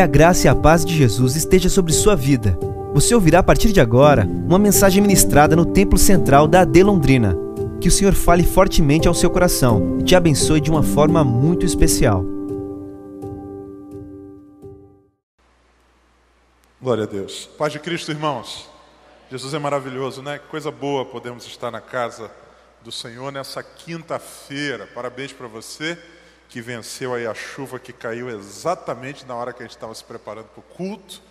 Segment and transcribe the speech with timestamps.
[0.00, 2.58] Que a graça e a paz de Jesus esteja sobre sua vida.
[2.94, 7.36] Você ouvirá a partir de agora uma mensagem ministrada no Templo Central da AD Londrina.
[7.82, 11.66] Que o Senhor fale fortemente ao seu coração e te abençoe de uma forma muito
[11.66, 12.24] especial.
[16.80, 17.50] Glória a Deus.
[17.58, 18.70] Paz de Cristo, irmãos.
[19.30, 20.40] Jesus é maravilhoso, né?
[20.50, 22.30] Coisa boa podemos estar na casa
[22.82, 24.88] do Senhor nessa quinta-feira.
[24.94, 25.98] Parabéns para você
[26.50, 30.02] que venceu aí a chuva que caiu exatamente na hora que a gente estava se
[30.02, 31.22] preparando para o culto,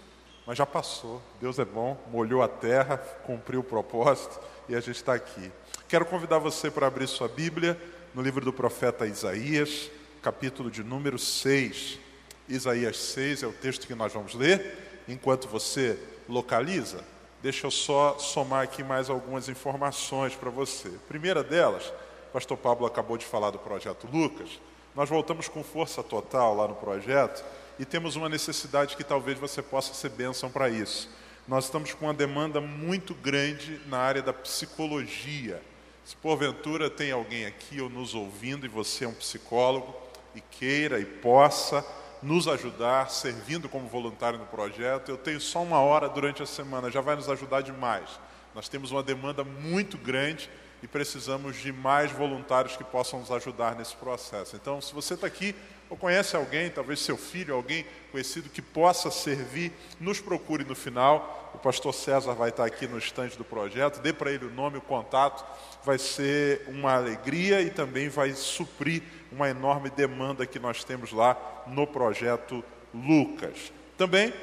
[0.48, 1.21] mas já passou.
[1.41, 4.39] Deus é bom, molhou a terra, cumpriu o propósito
[4.70, 5.52] e a gente está aqui.
[5.89, 7.77] Quero convidar você para abrir sua Bíblia
[8.16, 11.99] no livro do profeta Isaías, capítulo de número 6.
[12.47, 15.03] Isaías 6 é o texto que nós vamos ler.
[15.05, 15.99] Enquanto você
[16.30, 17.03] localiza,
[17.44, 20.89] deixa eu só somar aqui mais algumas informações para você.
[21.09, 21.91] primeira delas,
[22.30, 24.61] o pastor Pablo acabou de falar do projeto Lucas.
[24.99, 27.41] Nós voltamos com força total lá no projeto
[27.80, 31.09] e temos uma necessidade que talvez você possa ser bênção para isso.
[31.47, 35.64] Nós estamos com uma demanda muito grande na área da psicologia.
[36.03, 39.95] Se porventura tem alguém aqui ou nos ouvindo e você é um psicólogo
[40.36, 41.81] e queira e possa
[42.22, 46.92] nos ajudar, servindo como voluntário no projeto, eu tenho só uma hora durante a semana,
[46.92, 48.09] já vai nos ajudar demais.
[48.53, 50.50] Nós temos uma demanda muito grande
[50.81, 54.55] e precisamos de mais voluntários que possam nos ajudar nesse processo.
[54.55, 55.55] Então, se você está aqui
[55.89, 61.52] ou conhece alguém, talvez seu filho, alguém conhecido que possa servir, nos procure no final.
[61.53, 64.77] O pastor César vai estar aqui no estande do projeto, dê para ele o nome,
[64.77, 65.44] o contato.
[65.83, 71.36] Vai ser uma alegria e também vai suprir uma enorme demanda que nós temos lá
[71.67, 73.71] no projeto Lucas.
[73.97, 74.33] Também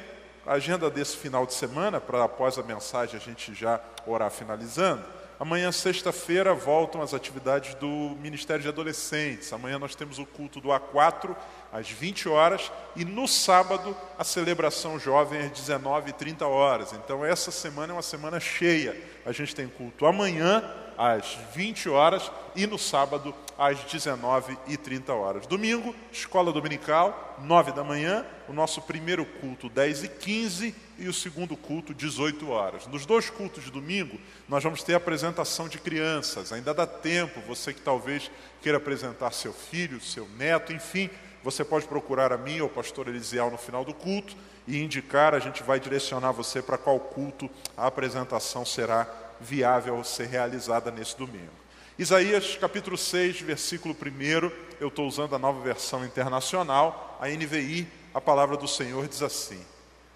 [0.45, 5.05] a agenda desse final de semana, para após a mensagem a gente já orar finalizando
[5.39, 9.53] Amanhã, sexta-feira, voltam as atividades do Ministério de Adolescentes.
[9.53, 11.37] Amanhã nós temos o culto do A4
[11.71, 16.95] às 20 horas e no sábado a celebração jovem às 19 e 30 horas.
[16.95, 18.97] Então essa semana é uma semana cheia.
[19.27, 20.65] A gente tem culto amanhã
[20.97, 25.47] às 20 horas e no sábado às 19 e 30 horas.
[25.47, 31.13] Domingo, escola dominical, 9 da manhã, o nosso primeiro culto 10 e 15 e o
[31.13, 32.87] segundo culto 18 horas.
[32.87, 34.19] Nos dois cultos de domingo,
[34.49, 36.53] nós vamos ter apresentação de crianças.
[36.53, 38.31] Ainda dá tempo, você que talvez
[38.63, 41.11] queira apresentar seu filho, seu neto, enfim,
[41.43, 44.37] você pode procurar a mim ou o pastor Elisiel no final do culto
[44.67, 49.07] e indicar, a gente vai direcionar você para qual culto a apresentação será
[49.41, 51.53] viável ser realizada nesse domingo.
[51.99, 58.21] Isaías capítulo 6, versículo 1, eu estou usando a nova versão internacional, a NVI, a
[58.21, 59.65] palavra do Senhor diz assim: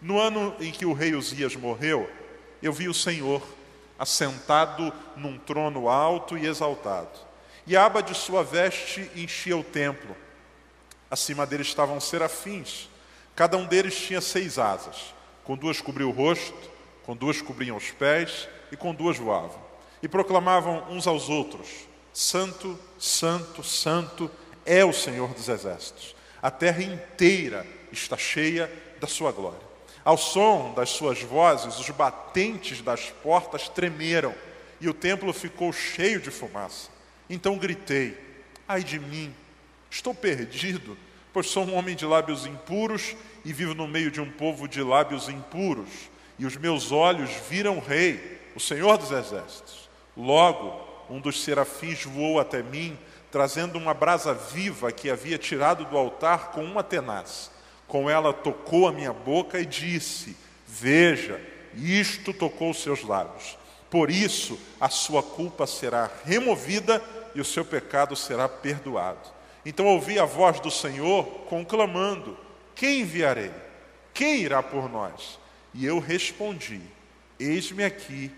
[0.01, 2.11] No ano em que o rei Uzias morreu,
[2.63, 3.43] eu vi o Senhor
[3.99, 7.19] assentado num trono alto e exaltado,
[7.67, 10.15] e a aba de sua veste enchia o templo.
[11.11, 12.91] Acima dele estavam serafins,
[13.35, 15.15] cada um deles tinha seis asas,
[15.45, 16.71] com duas cobriu o rosto,
[17.05, 19.59] com duas cobriam os pés e com duas voavam.
[20.03, 21.69] E proclamavam uns aos outros:
[22.13, 24.31] Santo, Santo, Santo
[24.65, 26.15] é o Senhor dos exércitos.
[26.43, 28.71] A terra inteira está cheia
[29.01, 29.71] da sua glória.
[30.05, 34.35] Ao som das suas vozes, os batentes das portas tremeram
[34.81, 36.89] e o templo ficou cheio de fumaça.
[37.29, 38.17] Então gritei:
[38.67, 39.35] Ai de mim,
[39.91, 40.97] estou perdido,
[41.33, 43.15] pois sou um homem de lábios impuros
[43.45, 45.91] e vivo no meio de um povo de lábios impuros.
[46.39, 49.89] E os meus olhos viram o Rei, o Senhor dos Exércitos.
[50.17, 52.99] Logo, um dos serafins voou até mim,
[53.31, 57.51] trazendo uma brasa viva que havia tirado do altar com uma tenaz.
[57.87, 61.41] Com ela tocou a minha boca e disse: Veja,
[61.75, 63.59] isto tocou os seus lábios.
[63.91, 67.03] Por isso, a sua culpa será removida
[67.35, 69.29] e o seu pecado será perdoado.
[69.67, 72.39] Então ouvi a voz do Senhor conclamando:
[72.75, 73.51] Quem enviarei?
[74.15, 75.39] Quem irá por nós?
[75.75, 76.81] E eu respondi:
[77.39, 78.31] Eis-me aqui,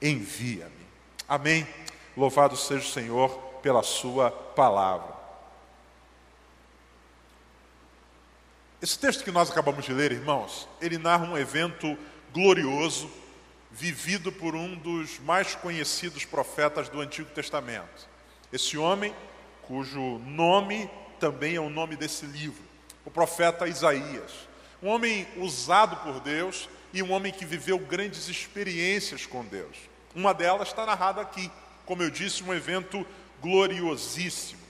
[0.00, 0.86] envia-me.
[1.28, 1.66] Amém.
[2.16, 3.30] Louvado seja o Senhor
[3.62, 5.16] pela Sua palavra.
[8.80, 11.98] Esse texto que nós acabamos de ler, irmãos, ele narra um evento
[12.32, 13.10] glorioso
[13.70, 18.08] vivido por um dos mais conhecidos profetas do Antigo Testamento.
[18.52, 19.14] Esse homem,
[19.62, 22.62] cujo nome também é o nome desse livro,
[23.04, 24.32] o profeta Isaías.
[24.82, 29.76] Um homem usado por Deus e um homem que viveu grandes experiências com Deus.
[30.14, 31.50] Uma delas está narrada aqui,
[31.84, 33.06] como eu disse, um evento
[33.40, 34.60] gloriosíssimo.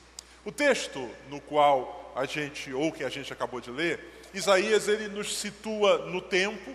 [0.44, 4.00] O texto no qual a gente, ou que a gente acabou de ler,
[4.32, 6.74] Isaías ele nos situa no tempo,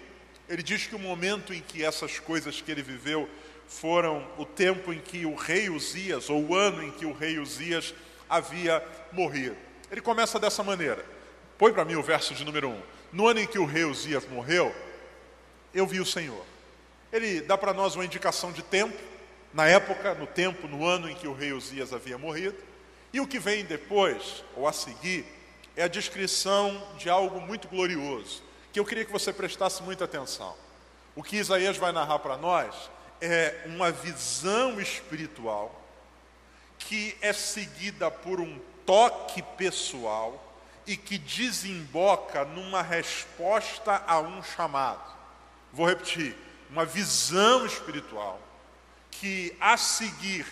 [0.49, 3.29] ele diz que o momento em que essas coisas que ele viveu
[3.67, 7.39] foram o tempo em que o rei Uzias, ou o ano em que o rei
[7.39, 7.93] Uzias
[8.29, 9.55] havia morrido.
[9.91, 11.05] Ele começa dessa maneira.
[11.57, 12.81] Põe para mim o verso de número 1.
[13.11, 14.73] no ano em que o rei Uzias morreu,
[15.73, 16.45] eu vi o Senhor.
[17.11, 18.97] Ele dá para nós uma indicação de tempo,
[19.53, 22.57] na época, no tempo, no ano em que o rei Uzias havia morrido.
[23.11, 25.25] E o que vem depois, ou a seguir,
[25.75, 28.41] é a descrição de algo muito glorioso,
[28.71, 30.55] que eu queria que você prestasse muita atenção.
[31.15, 32.89] O que Isaías vai narrar para nós
[33.21, 35.79] é uma visão espiritual
[36.79, 40.53] que é seguida por um toque pessoal
[40.85, 45.12] e que desemboca numa resposta a um chamado.
[45.73, 46.35] Vou repetir:
[46.69, 48.39] uma visão espiritual
[49.09, 50.45] que a seguir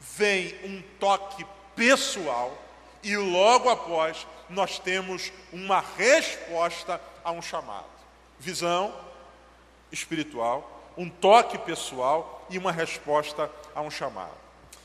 [0.00, 1.44] vem um toque
[1.74, 2.56] pessoal
[3.02, 7.86] e logo após nós temos uma resposta a um chamado.
[8.38, 8.94] Visão
[9.90, 14.36] espiritual, um toque pessoal e uma resposta a um chamado.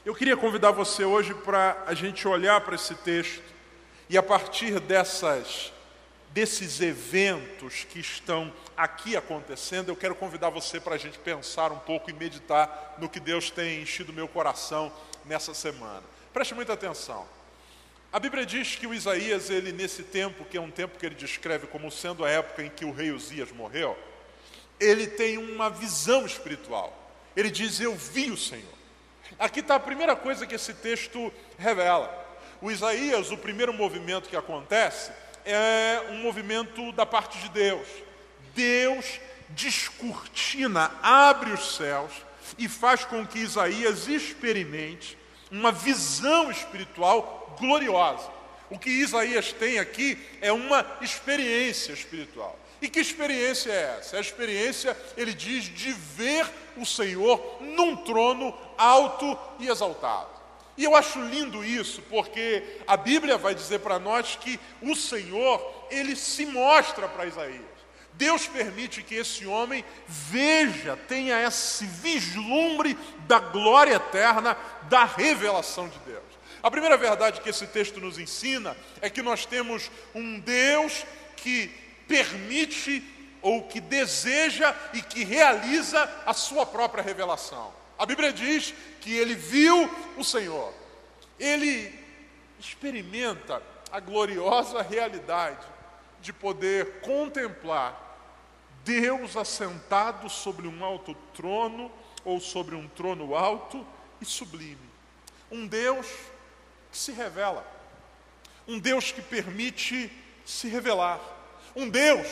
[0.05, 3.43] Eu queria convidar você hoje para a gente olhar para esse texto
[4.09, 5.72] e a partir dessas
[6.33, 11.77] desses eventos que estão aqui acontecendo, eu quero convidar você para a gente pensar um
[11.77, 14.91] pouco e meditar no que Deus tem enchido meu coração
[15.25, 16.01] nessa semana.
[16.33, 17.25] Preste muita atenção.
[18.11, 21.15] A Bíblia diz que o Isaías, ele nesse tempo, que é um tempo que ele
[21.15, 23.97] descreve como sendo a época em que o rei Uzias morreu,
[24.79, 26.95] ele tem uma visão espiritual.
[27.35, 28.73] Ele diz: Eu vi o Senhor.
[29.39, 32.21] Aqui está a primeira coisa que esse texto revela.
[32.61, 35.11] O Isaías, o primeiro movimento que acontece,
[35.45, 37.87] é um movimento da parte de Deus.
[38.55, 39.19] Deus
[39.49, 42.11] descortina, abre os céus
[42.57, 45.17] e faz com que Isaías experimente
[45.51, 48.29] uma visão espiritual gloriosa.
[48.69, 52.57] O que Isaías tem aqui é uma experiência espiritual.
[52.81, 54.15] E que experiência é essa?
[54.15, 60.32] É a experiência, ele diz, de ver o Senhor num trono alto e exaltado.
[60.75, 65.87] E eu acho lindo isso, porque a Bíblia vai dizer para nós que o Senhor,
[65.91, 67.73] ele se mostra para Isaías.
[68.13, 72.97] Deus permite que esse homem veja, tenha esse vislumbre
[73.27, 76.23] da glória eterna, da revelação de Deus.
[76.61, 81.05] A primeira verdade que esse texto nos ensina é que nós temos um Deus
[81.35, 81.67] que
[82.07, 83.03] permite
[83.41, 87.82] ou que deseja e que realiza a sua própria revelação.
[88.03, 90.73] A Bíblia diz que ele viu o Senhor.
[91.39, 91.97] Ele
[92.59, 95.65] experimenta a gloriosa realidade
[96.19, 97.97] de poder contemplar
[98.83, 101.89] Deus assentado sobre um alto trono
[102.25, 103.87] ou sobre um trono alto
[104.19, 104.89] e sublime.
[105.49, 106.05] Um Deus
[106.91, 107.65] que se revela.
[108.67, 110.11] Um Deus que permite
[110.45, 111.21] se revelar.
[111.73, 112.27] Um Deus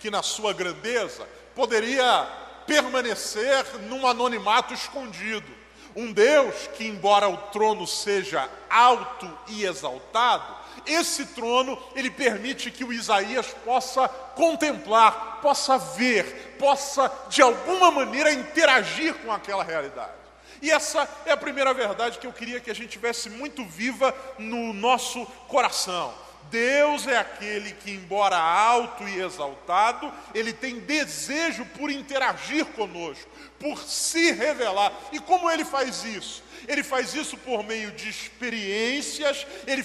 [0.00, 5.62] que, na sua grandeza, poderia permanecer num anonimato escondido.
[5.94, 12.84] Um Deus que, embora o trono seja alto e exaltado, esse trono ele permite que
[12.84, 20.22] o Isaías possa contemplar, possa ver, possa de alguma maneira interagir com aquela realidade.
[20.62, 24.14] E essa é a primeira verdade que eu queria que a gente tivesse muito viva
[24.38, 26.14] no nosso coração.
[26.52, 33.28] Deus é aquele que, embora alto e exaltado, ele tem desejo por interagir conosco,
[33.58, 34.92] por se revelar.
[35.10, 36.44] E como ele faz isso?
[36.68, 39.82] Ele faz isso por meio de experiências, ele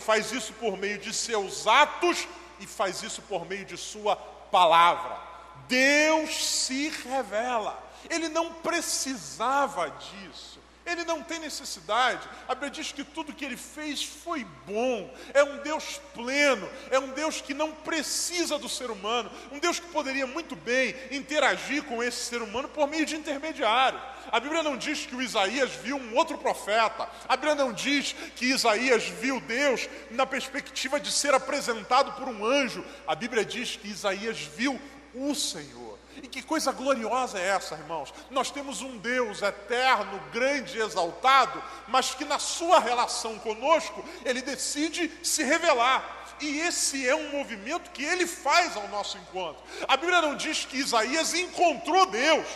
[0.00, 2.28] faz isso por meio de seus atos
[2.60, 5.18] e faz isso por meio de sua palavra.
[5.66, 7.82] Deus se revela.
[8.10, 10.60] Ele não precisava disso.
[10.84, 12.28] Ele não tem necessidade.
[12.48, 15.12] A Bíblia diz que tudo que ele fez foi bom.
[15.32, 19.78] É um Deus pleno, é um Deus que não precisa do ser humano, um Deus
[19.78, 24.00] que poderia muito bem interagir com esse ser humano por meio de intermediário.
[24.30, 27.08] A Bíblia não diz que o Isaías viu um outro profeta.
[27.28, 32.44] A Bíblia não diz que Isaías viu Deus na perspectiva de ser apresentado por um
[32.44, 32.84] anjo.
[33.06, 34.80] A Bíblia diz que Isaías viu
[35.14, 35.81] o Senhor.
[36.16, 38.12] E que coisa gloriosa é essa, irmãos?
[38.30, 44.42] Nós temos um Deus eterno, grande e exaltado, mas que na sua relação conosco, ele
[44.42, 46.22] decide se revelar.
[46.40, 49.62] E esse é um movimento que ele faz ao nosso encontro.
[49.86, 52.46] A Bíblia não diz que Isaías encontrou Deus,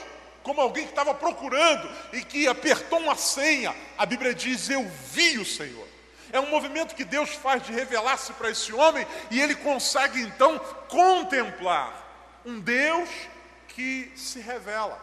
[0.42, 3.74] como alguém que estava procurando e que apertou uma senha.
[3.96, 5.86] A Bíblia diz: Eu vi o Senhor.
[6.32, 10.58] É um movimento que Deus faz de revelar-se para esse homem e ele consegue então
[10.88, 12.04] contemplar
[12.44, 13.08] um Deus
[13.76, 14.98] que se revela.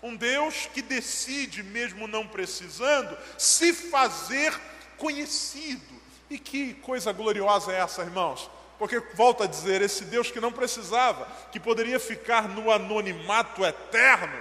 [0.00, 4.54] Um Deus que decide, mesmo não precisando, se fazer
[4.96, 6.00] conhecido.
[6.30, 8.48] E que coisa gloriosa é essa, irmãos?
[8.78, 14.40] Porque, volto a dizer, esse Deus que não precisava, que poderia ficar no anonimato eterno,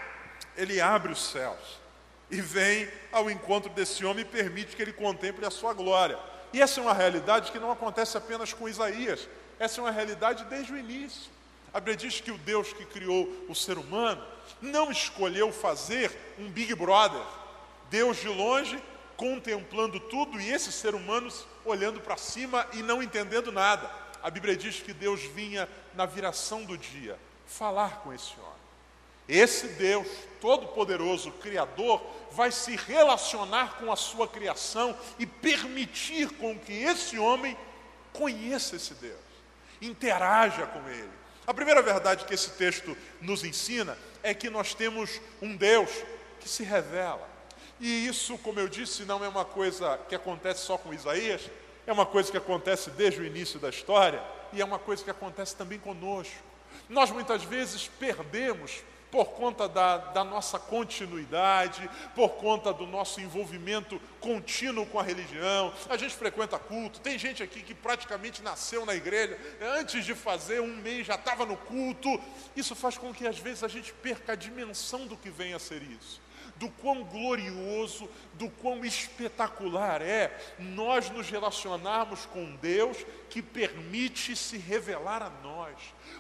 [0.56, 1.82] ele abre os céus
[2.30, 6.20] e vem ao encontro desse homem e permite que ele contemple a sua glória.
[6.54, 9.28] E essa é uma realidade que não acontece apenas com Isaías,
[9.60, 11.32] essa é uma realidade desde o início.
[11.74, 14.22] A Bíblia diz que o Deus que criou o ser humano
[14.62, 17.24] não escolheu fazer um Big Brother.
[17.90, 18.82] Deus de longe
[19.16, 23.90] contemplando tudo e esses seres humanos olhando para cima e não entendendo nada.
[24.22, 28.52] A Bíblia diz que Deus vinha na viração do dia falar com esse homem.
[29.28, 30.08] Esse Deus
[30.40, 32.02] Todo-Poderoso, Criador,
[32.32, 37.56] vai se relacionar com a sua criação e permitir com que esse homem
[38.12, 39.20] conheça esse Deus,
[39.82, 41.21] interaja com ele.
[41.46, 45.90] A primeira verdade que esse texto nos ensina é que nós temos um Deus
[46.40, 47.28] que se revela.
[47.80, 51.50] E isso, como eu disse, não é uma coisa que acontece só com Isaías,
[51.88, 54.22] é uma coisa que acontece desde o início da história
[54.54, 56.36] e é uma coisa que acontece também conosco.
[56.88, 64.02] Nós muitas vezes perdemos por conta da, da, nossa continuidade, por conta do nosso envolvimento
[64.20, 65.74] contínuo com a religião.
[65.90, 69.38] A gente frequenta culto, tem gente aqui que praticamente nasceu na igreja,
[69.78, 72.20] antes de fazer um mês já estava no culto.
[72.56, 75.60] Isso faz com que às vezes a gente perca a dimensão do que vem a
[75.60, 76.22] ser isso
[76.58, 82.98] do quão glorioso, do quão espetacular é nós nos relacionarmos com Deus
[83.32, 85.78] que permite se revelar a nós,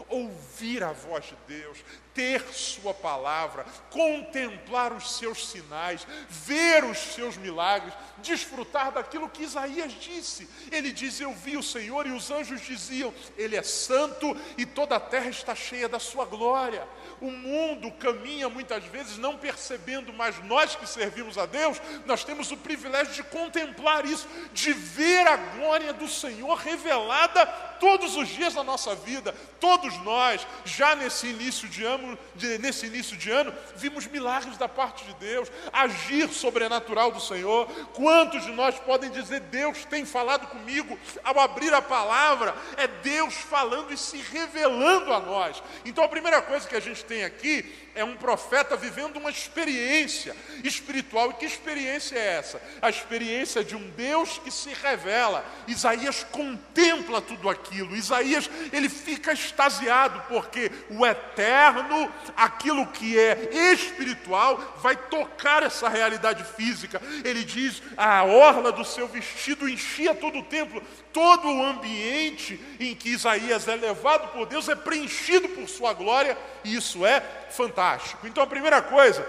[0.07, 1.77] ouvir a voz de Deus,
[2.13, 9.91] ter Sua palavra, contemplar os seus sinais, ver os seus milagres, desfrutar daquilo que Isaías
[9.93, 10.47] disse.
[10.71, 14.95] Ele diz: Eu vi o Senhor, e os anjos diziam: Ele é santo e toda
[14.95, 16.87] a terra está cheia da Sua glória.
[17.19, 22.51] O mundo caminha muitas vezes não percebendo, mas nós que servimos a Deus, nós temos
[22.51, 28.27] o privilégio de contemplar isso, de ver a glória do Senhor revelada calada todos os
[28.29, 29.33] dias da nossa vida.
[29.59, 34.69] Todos nós, já nesse início de ano, de, nesse início de ano, vimos milagres da
[34.69, 37.65] parte de Deus, agir sobrenatural do Senhor.
[37.93, 42.55] Quantos de nós podem dizer, Deus tem falado comigo ao abrir a palavra?
[42.77, 45.61] É Deus falando e se revelando a nós.
[45.83, 50.35] Então a primeira coisa que a gente tem aqui é um profeta vivendo uma experiência
[50.63, 51.31] espiritual.
[51.31, 52.61] E que experiência é essa?
[52.81, 55.43] A experiência de um Deus que se revela.
[55.67, 57.70] Isaías contempla tudo aquilo.
[57.95, 66.43] Isaías, ele fica extasiado porque o eterno, aquilo que é espiritual, vai tocar essa realidade
[66.43, 67.01] física.
[67.23, 70.81] Ele diz: a orla do seu vestido enchia todo o templo,
[71.13, 76.37] todo o ambiente em que Isaías é levado por Deus é preenchido por sua glória,
[76.63, 78.27] e isso é fantástico.
[78.27, 79.25] Então, a primeira coisa,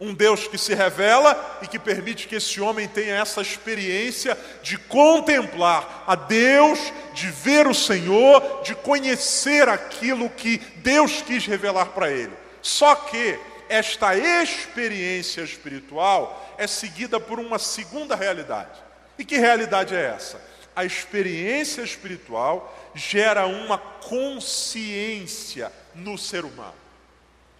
[0.00, 4.78] um Deus que se revela e que permite que esse homem tenha essa experiência de
[4.78, 6.78] contemplar a Deus,
[7.12, 12.32] de ver o Senhor, de conhecer aquilo que Deus quis revelar para ele.
[12.62, 13.38] Só que
[13.68, 18.82] esta experiência espiritual é seguida por uma segunda realidade.
[19.18, 20.40] E que realidade é essa?
[20.74, 26.74] A experiência espiritual gera uma consciência no ser humano.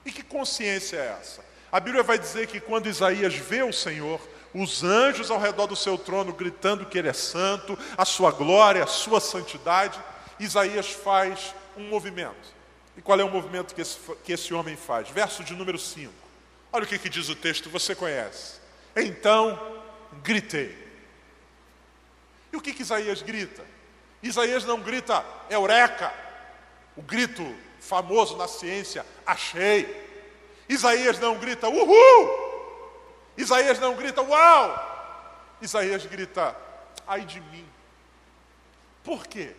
[0.06, 1.49] E que consciência é essa?
[1.72, 4.20] A Bíblia vai dizer que quando Isaías vê o Senhor,
[4.52, 8.82] os anjos ao redor do seu trono gritando que ele é santo, a sua glória,
[8.82, 10.00] a sua santidade,
[10.38, 12.60] Isaías faz um movimento.
[12.96, 15.08] E qual é o movimento que esse, que esse homem faz?
[15.08, 16.12] Verso de número 5.
[16.72, 18.60] Olha o que, que diz o texto, você conhece.
[18.96, 19.58] Então
[20.22, 20.76] gritei.
[22.52, 23.64] E o que, que Isaías grita?
[24.22, 26.12] Isaías não grita eureka,
[26.96, 30.09] o grito famoso na ciência, achei.
[30.70, 32.30] Isaías não grita uhul.
[33.36, 35.56] Isaías não grita uau.
[35.60, 36.56] Isaías grita
[37.08, 37.66] ai de mim.
[39.02, 39.56] Por quê?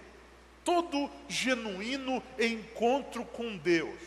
[0.63, 3.99] Todo genuíno encontro com Deus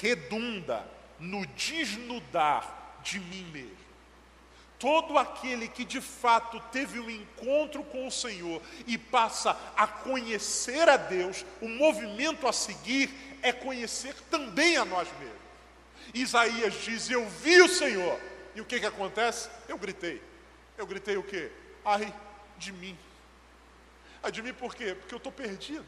[0.00, 0.84] redunda
[1.20, 3.78] no desnudar de mim mesmo.
[4.76, 10.88] Todo aquele que de fato teve um encontro com o Senhor e passa a conhecer
[10.88, 15.37] a Deus, o movimento a seguir é conhecer também a nós mesmos.
[16.22, 18.18] Isaías diz: Eu vi o Senhor.
[18.54, 19.48] E o que, que acontece?
[19.68, 20.22] Eu gritei.
[20.76, 21.50] Eu gritei o quê?
[21.84, 22.12] Ai
[22.56, 22.98] de mim.
[24.22, 24.94] Ai de mim por quê?
[24.94, 25.86] Porque eu estou perdido.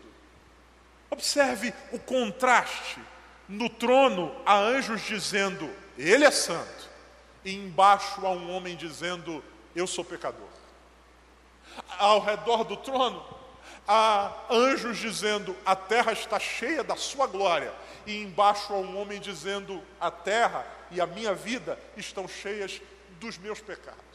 [1.11, 3.01] Observe o contraste.
[3.49, 5.69] No trono há anjos dizendo:
[5.99, 6.89] Ele é santo
[7.45, 9.43] e embaixo há um homem dizendo:
[9.75, 10.49] Eu sou pecador.
[11.99, 13.25] Ao redor do trono
[13.87, 17.73] há anjos dizendo: A terra está cheia da sua glória.
[18.07, 22.81] E embaixo há um homem dizendo: A terra e a minha vida estão cheias
[23.21, 24.11] dos meus pecados.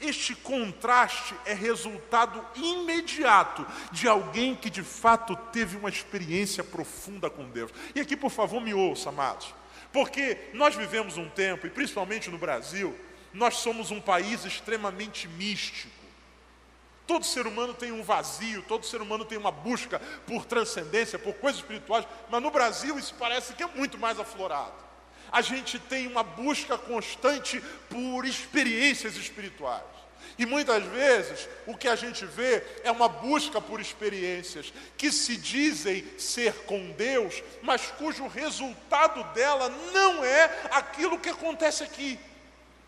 [0.00, 7.48] Este contraste é resultado imediato de alguém que de fato teve uma experiência profunda com
[7.50, 7.70] Deus.
[7.94, 9.54] E aqui, por favor, me ouça, amados.
[9.92, 12.96] Porque nós vivemos um tempo, e principalmente no Brasil,
[13.32, 15.93] nós somos um país extremamente místico.
[17.06, 21.34] Todo ser humano tem um vazio, todo ser humano tem uma busca por transcendência, por
[21.34, 24.72] coisas espirituais, mas no Brasil isso parece que é muito mais aflorado.
[25.30, 29.82] A gente tem uma busca constante por experiências espirituais.
[30.38, 35.36] E muitas vezes o que a gente vê é uma busca por experiências que se
[35.36, 42.18] dizem ser com Deus, mas cujo resultado dela não é aquilo que acontece aqui.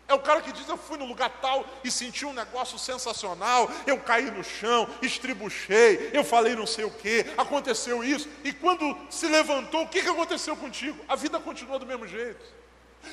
[0.07, 3.69] É o cara que diz: Eu fui no lugar tal e senti um negócio sensacional.
[3.85, 8.29] Eu caí no chão, estribuchei, eu falei não sei o que, aconteceu isso.
[8.43, 10.97] E quando se levantou, o que, que aconteceu contigo?
[11.07, 12.43] A vida continua do mesmo jeito.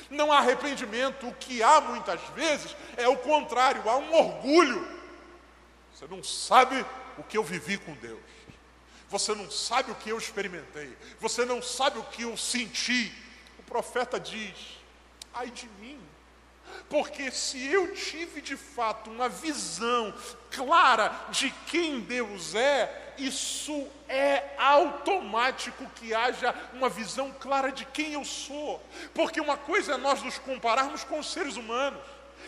[0.09, 1.27] Não há arrependimento.
[1.27, 4.87] O que há muitas vezes é o contrário, há um orgulho.
[5.93, 6.85] Você não sabe
[7.17, 8.19] o que eu vivi com Deus.
[9.09, 10.95] Você não sabe o que eu experimentei.
[11.19, 13.11] Você não sabe o que eu senti.
[13.59, 14.55] O profeta diz:
[15.33, 15.99] ai de mim.
[16.89, 20.13] Porque se eu tive de fato uma visão
[20.51, 28.13] clara de quem Deus é, isso é automático que haja uma visão clara de quem
[28.13, 28.81] eu sou.
[29.13, 32.01] Porque uma coisa é nós nos compararmos com os seres humanos,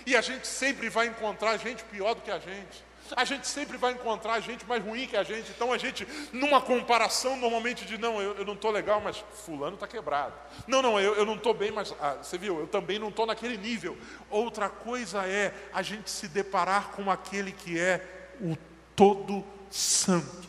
[0.06, 2.87] e a gente sempre vai encontrar gente pior do que a gente.
[3.16, 5.52] A gente sempre vai encontrar gente mais ruim que a gente.
[5.52, 9.76] Então a gente, numa comparação, normalmente diz: não, eu, eu não estou legal, mas Fulano
[9.76, 10.34] está quebrado.
[10.68, 13.26] Não, não, eu, eu não estou bem, mas ah, você viu, eu também não estou
[13.26, 13.98] naquele nível.
[14.30, 18.06] Outra coisa é a gente se deparar com aquele que é
[18.42, 18.58] o
[18.96, 20.48] Todo Santo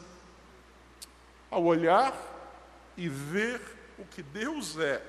[1.50, 2.15] ao olhar
[2.97, 3.61] e ver
[3.99, 5.03] o que Deus é,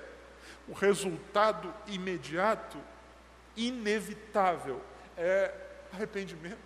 [0.68, 2.78] o resultado imediato,
[3.56, 4.82] inevitável,
[5.18, 5.54] é
[5.92, 6.58] arrependimento,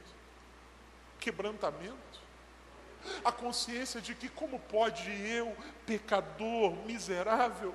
[1.23, 2.21] quebrantamento.
[3.23, 7.73] A consciência de que, como pode eu, pecador, miserável,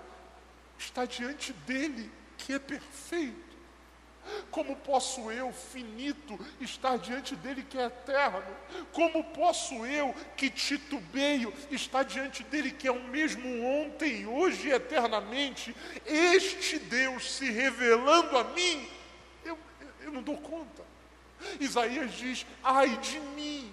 [0.79, 3.49] estar diante dele, que é perfeito,
[4.51, 8.55] como posso eu, finito, estar diante dele que é eterno?
[8.93, 14.73] Como posso eu, que titubeio, estar diante dele que é o mesmo ontem, hoje e
[14.73, 15.75] eternamente?
[16.05, 18.89] Este Deus se revelando a mim,
[19.45, 19.59] eu,
[20.03, 20.88] eu não dou conta.
[21.61, 23.73] Isaías diz: ai de mim,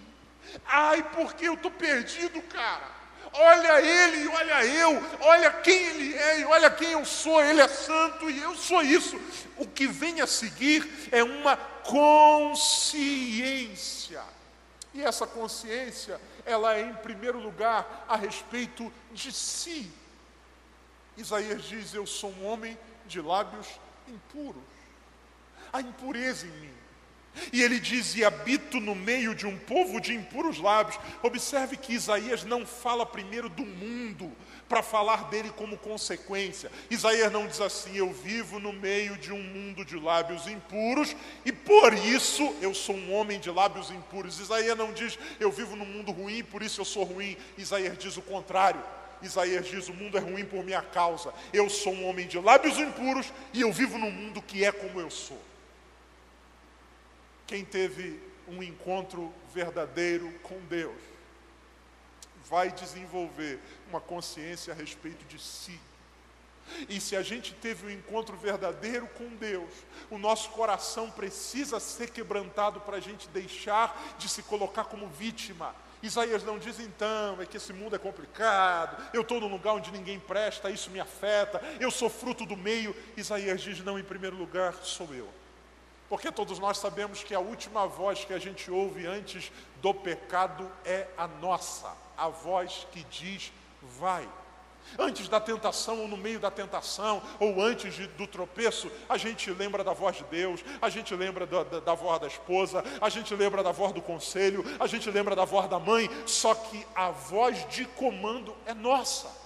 [0.66, 2.96] ai porque eu estou perdido, cara.
[3.34, 7.44] Olha ele, olha eu, olha quem ele é e olha quem eu sou.
[7.44, 9.20] Ele é santo e eu sou isso.
[9.58, 13.04] O que vem a seguir é uma consciência.
[14.94, 19.92] E essa consciência, ela é em primeiro lugar a respeito de si.
[21.18, 23.68] Isaías diz: Eu sou um homem de lábios
[24.08, 24.64] impuros.
[25.74, 26.85] A impureza em mim
[27.52, 31.00] e ele diz: E habito no meio de um povo de impuros lábios.
[31.22, 34.32] Observe que Isaías não fala primeiro do mundo,
[34.68, 36.72] para falar dele como consequência.
[36.90, 41.52] Isaías não diz assim: Eu vivo no meio de um mundo de lábios impuros e
[41.52, 44.40] por isso eu sou um homem de lábios impuros.
[44.40, 47.38] Isaías não diz: Eu vivo num mundo ruim por isso eu sou ruim.
[47.58, 48.82] Isaías diz o contrário.
[49.22, 51.34] Isaías diz: O mundo é ruim por minha causa.
[51.54, 55.00] Eu sou um homem de lábios impuros e eu vivo num mundo que é como
[55.00, 55.42] eu sou.
[57.48, 61.02] Quem teve um encontro verdadeiro com Deus
[62.48, 65.80] vai desenvolver uma consciência a respeito de si.
[66.90, 69.70] E se a gente teve um encontro verdadeiro com Deus,
[70.10, 75.76] o nosso coração precisa ser quebrantado para a gente deixar de se colocar como vítima.
[76.02, 79.92] Isaías não diz então, é que esse mundo é complicado, eu estou num lugar onde
[79.92, 82.96] ninguém presta, isso me afeta, eu sou fruto do meio.
[83.16, 85.30] Isaías diz: não, em primeiro lugar sou eu.
[86.08, 90.70] Porque todos nós sabemos que a última voz que a gente ouve antes do pecado
[90.84, 94.28] é a nossa, a voz que diz vai.
[95.00, 99.50] Antes da tentação, ou no meio da tentação, ou antes de, do tropeço, a gente
[99.52, 103.10] lembra da voz de Deus, a gente lembra da, da, da voz da esposa, a
[103.10, 106.86] gente lembra da voz do conselho, a gente lembra da voz da mãe, só que
[106.94, 109.45] a voz de comando é nossa.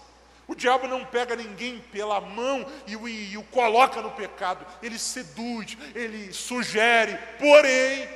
[0.50, 4.66] O diabo não pega ninguém pela mão e o, e o coloca no pecado.
[4.82, 7.16] Ele seduz, ele sugere.
[7.38, 8.10] Porém,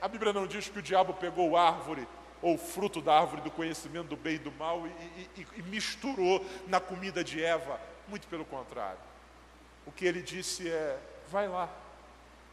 [0.00, 2.08] a Bíblia não diz que o diabo pegou a árvore
[2.40, 6.42] ou fruto da árvore do conhecimento do bem e do mal e, e, e misturou
[6.66, 7.78] na comida de Eva.
[8.08, 8.98] Muito pelo contrário.
[9.84, 11.68] O que ele disse é: vai lá.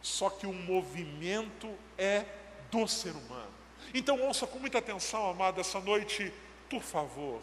[0.01, 2.25] Só que o movimento é
[2.69, 3.53] do ser humano.
[3.93, 6.33] Então ouça com muita atenção, amado, essa noite,
[6.69, 7.41] por favor.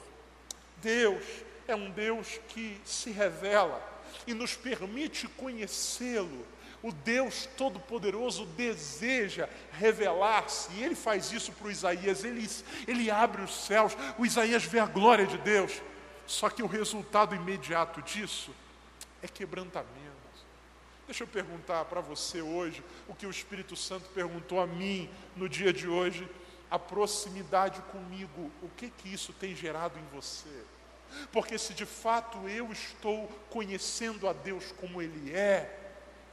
[0.83, 1.25] Deus
[1.70, 3.80] é um Deus que se revela
[4.26, 6.46] e nos permite conhecê-lo.
[6.83, 12.48] O Deus Todo-Poderoso deseja revelar-se, e ele faz isso para o Isaías, ele,
[12.88, 15.83] ele abre os céus, o Isaías vê a glória de Deus,
[16.26, 18.54] só que o resultado imediato disso
[19.22, 19.90] é quebrantamento.
[21.06, 25.48] Deixa eu perguntar para você hoje o que o Espírito Santo perguntou a mim no
[25.48, 26.26] dia de hoje.
[26.70, 30.64] a proximidade comigo, o que que isso tem gerado em você?
[31.33, 35.79] Porque se de fato eu estou conhecendo a Deus como Ele é,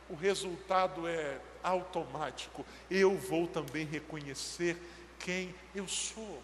[0.09, 2.65] o resultado é automático.
[2.89, 4.77] Eu vou também reconhecer
[5.19, 6.41] quem eu sou.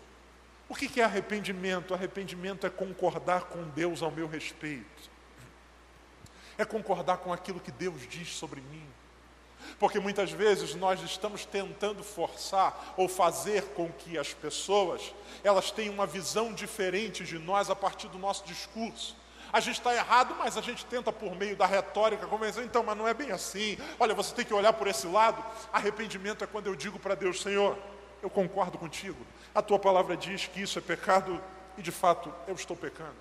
[0.67, 1.93] O que é arrependimento?
[1.93, 5.11] Arrependimento é concordar com Deus ao meu respeito,
[6.57, 8.87] é concordar com aquilo que Deus diz sobre mim.
[9.79, 15.93] Porque muitas vezes nós estamos tentando forçar ou fazer com que as pessoas elas tenham
[15.93, 19.15] uma visão diferente de nós a partir do nosso discurso.
[19.51, 22.97] A gente está errado, mas a gente tenta por meio da retórica convencer, então, mas
[22.97, 23.77] não é bem assim.
[23.99, 25.43] Olha, você tem que olhar por esse lado.
[25.71, 27.77] Arrependimento é quando eu digo para Deus, Senhor,
[28.23, 29.23] eu concordo contigo.
[29.53, 31.39] A tua palavra diz que isso é pecado
[31.77, 33.13] e de fato eu estou pecando.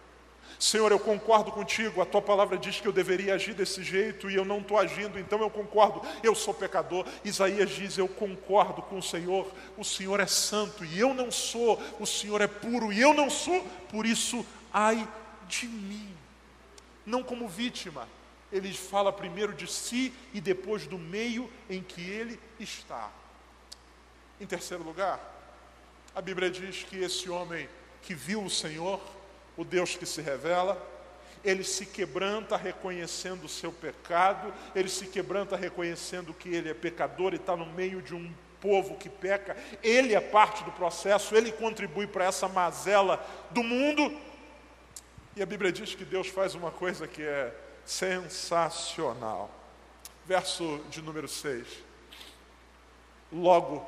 [0.59, 4.35] Senhor, eu concordo contigo, a tua palavra diz que eu deveria agir desse jeito e
[4.35, 7.07] eu não estou agindo, então eu concordo, eu sou pecador.
[7.25, 11.81] Isaías diz: Eu concordo com o Senhor, o Senhor é santo e eu não sou,
[11.99, 15.09] o Senhor é puro e eu não sou, por isso, ai
[15.49, 16.09] de mim.
[17.05, 18.09] Não como vítima,
[18.53, 23.11] ele fala primeiro de si e depois do meio em que ele está.
[24.41, 25.19] Em terceiro lugar,
[26.15, 27.69] a Bíblia diz que esse homem
[28.03, 29.01] que viu o Senhor,
[29.57, 30.81] o Deus que se revela,
[31.45, 37.33] ele se quebranta reconhecendo o seu pecado, ele se quebranta reconhecendo que ele é pecador
[37.33, 41.51] e está no meio de um povo que peca, ele é parte do processo, ele
[41.51, 44.17] contribui para essa mazela do mundo.
[45.35, 47.53] E a Bíblia diz que Deus faz uma coisa que é
[47.85, 49.51] sensacional.
[50.25, 51.67] Verso de número 6.
[53.33, 53.85] Logo,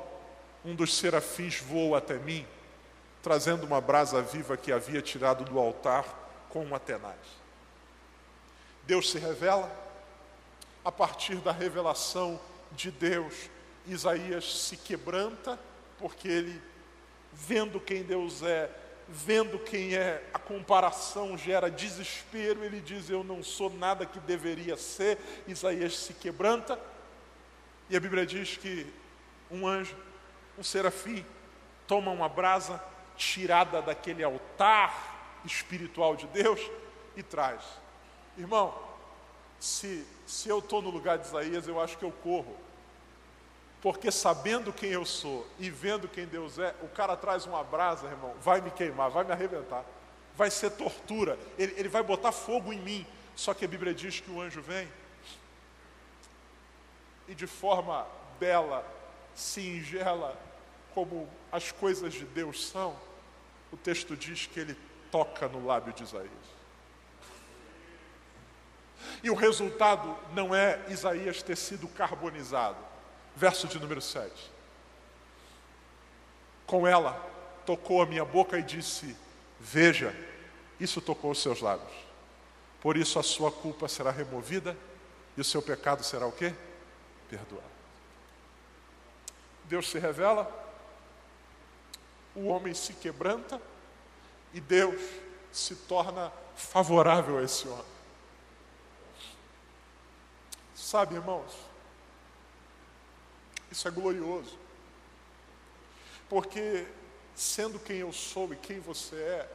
[0.65, 2.45] um dos serafins voa até mim
[3.25, 6.05] trazendo uma brasa viva que havia tirado do altar
[6.47, 7.17] com uma tenaz.
[8.83, 9.75] Deus se revela,
[10.83, 12.39] a partir da revelação
[12.73, 13.49] de Deus,
[13.87, 15.57] Isaías se quebranta,
[15.97, 16.61] porque ele,
[17.33, 18.69] vendo quem Deus é,
[19.09, 24.77] vendo quem é, a comparação gera desespero, ele diz: Eu não sou nada que deveria
[24.77, 25.17] ser.
[25.47, 26.79] Isaías se quebranta,
[27.89, 28.85] e a Bíblia diz que
[29.49, 29.97] um anjo,
[30.59, 31.25] um serafim,
[31.87, 32.79] toma uma brasa,
[33.17, 36.59] tirada daquele altar espiritual de Deus
[37.15, 37.61] e traz.
[38.37, 38.73] Irmão,
[39.59, 42.55] se, se eu estou no lugar de Isaías, eu acho que eu corro.
[43.81, 48.07] Porque sabendo quem eu sou e vendo quem Deus é, o cara traz uma brasa,
[48.07, 49.85] irmão, vai me queimar, vai me arrebentar,
[50.35, 53.05] vai ser tortura, ele, ele vai botar fogo em mim.
[53.35, 54.87] Só que a Bíblia diz que o anjo vem
[57.27, 58.05] e de forma
[58.39, 58.85] bela,
[59.33, 60.37] singela,
[60.95, 62.95] como as coisas de Deus são,
[63.71, 64.77] o texto diz que ele
[65.11, 66.31] toca no lábio de Isaías.
[69.21, 72.77] E o resultado não é Isaías ter sido carbonizado.
[73.35, 74.31] Verso de número 7.
[76.65, 77.13] Com ela
[77.65, 79.17] tocou a minha boca e disse:
[79.59, 80.15] Veja,
[80.79, 81.91] isso tocou os seus lábios.
[82.79, 84.77] Por isso a sua culpa será removida
[85.35, 86.53] e o seu pecado será o quê?
[87.29, 87.65] Perdoado.
[89.65, 90.64] Deus se revela
[92.35, 93.61] o homem se quebranta
[94.53, 95.01] e Deus
[95.51, 97.95] se torna favorável a esse homem.
[100.75, 101.53] Sabe, irmãos,
[103.71, 104.57] isso é glorioso,
[106.29, 106.85] porque
[107.35, 109.51] sendo quem eu sou e quem você é,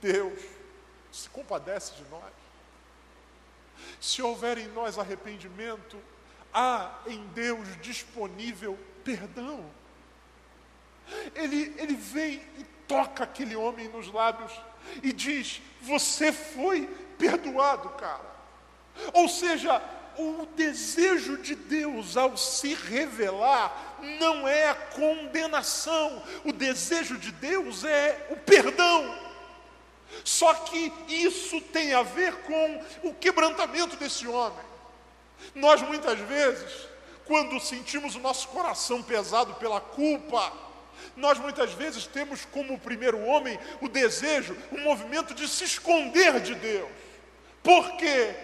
[0.00, 0.38] Deus
[1.12, 2.32] se compadece de nós.
[4.00, 6.00] Se houver em nós arrependimento,
[6.52, 9.68] há em Deus disponível perdão.
[11.34, 14.52] Ele, ele vem e toca aquele homem nos lábios
[15.02, 18.30] e diz: Você foi perdoado, cara.
[19.12, 19.82] Ou seja,
[20.18, 27.84] o desejo de Deus ao se revelar não é a condenação, o desejo de Deus
[27.84, 29.30] é o perdão.
[30.24, 34.64] Só que isso tem a ver com o quebrantamento desse homem.
[35.54, 36.88] Nós muitas vezes,
[37.24, 40.52] quando sentimos o nosso coração pesado pela culpa,
[41.16, 46.54] nós muitas vezes temos como primeiro homem o desejo, o movimento de se esconder de
[46.54, 46.88] Deus.
[47.62, 48.34] Por quê?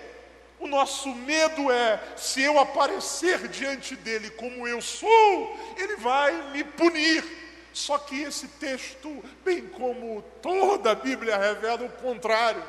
[0.58, 6.64] O nosso medo é: se eu aparecer diante dele como eu sou, ele vai me
[6.64, 7.24] punir.
[7.72, 12.62] Só que esse texto, bem como toda a Bíblia, revela o contrário.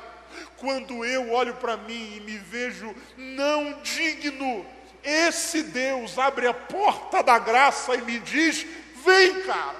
[0.57, 4.65] Quando eu olho para mim e me vejo não digno,
[5.01, 8.67] esse Deus abre a porta da graça e me diz:
[9.07, 9.75] vem, cara.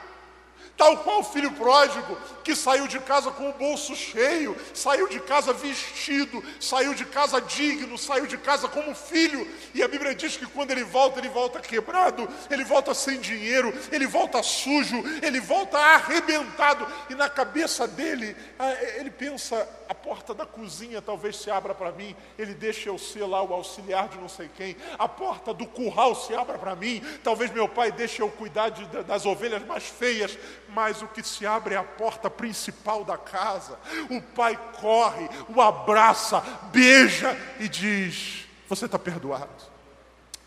[0.78, 5.20] Tal qual o filho pródigo que saiu de casa com o bolso cheio, saiu de
[5.20, 9.46] casa vestido, saiu de casa digno, saiu de casa como filho.
[9.74, 13.78] E a Bíblia diz que quando ele volta, ele volta quebrado, ele volta sem dinheiro,
[13.92, 16.88] ele volta sujo, ele volta arrebentado.
[17.10, 21.92] E na cabeça dele, ah, ele pensa: a porta da cozinha talvez se abra para
[21.92, 24.78] mim, ele deixa eu ser lá o auxiliar de não sei quem.
[24.98, 28.86] A porta do curral se abra para mim, talvez meu pai deixe eu cuidar de,
[29.04, 30.38] das ovelhas mais feias
[30.78, 33.78] mas o que se abre é a porta principal da casa.
[34.10, 39.78] O pai corre, o abraça, beija e diz: Você está perdoado.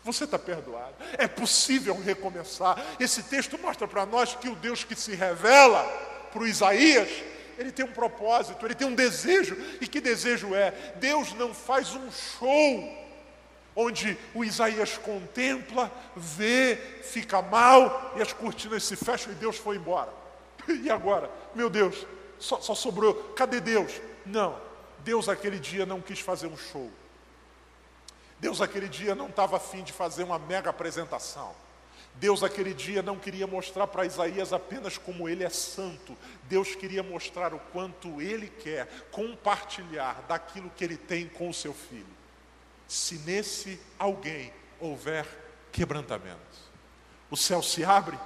[0.03, 0.95] Você está perdoado.
[1.17, 2.81] É possível recomeçar.
[2.99, 5.83] Esse texto mostra para nós que o Deus que se revela
[6.31, 7.09] para o Isaías,
[7.57, 9.55] ele tem um propósito, ele tem um desejo.
[9.79, 10.71] E que desejo é?
[10.95, 13.01] Deus não faz um show
[13.75, 19.77] onde o Isaías contempla, vê, fica mal e as cortinas se fecham e Deus foi
[19.77, 20.20] embora.
[20.83, 21.29] E agora?
[21.53, 22.05] Meu Deus,
[22.39, 23.13] só, só sobrou.
[23.35, 24.01] Cadê Deus?
[24.25, 24.59] Não,
[24.99, 26.89] Deus aquele dia não quis fazer um show.
[28.39, 31.53] Deus aquele dia não estava afim de fazer uma mega apresentação.
[32.15, 36.17] Deus aquele dia não queria mostrar para Isaías apenas como ele é santo.
[36.43, 41.73] Deus queria mostrar o quanto ele quer compartilhar daquilo que ele tem com o seu
[41.73, 42.21] filho
[42.91, 45.25] se nesse alguém houver
[45.71, 46.37] quebrantamento.
[47.29, 48.19] O céu se abre,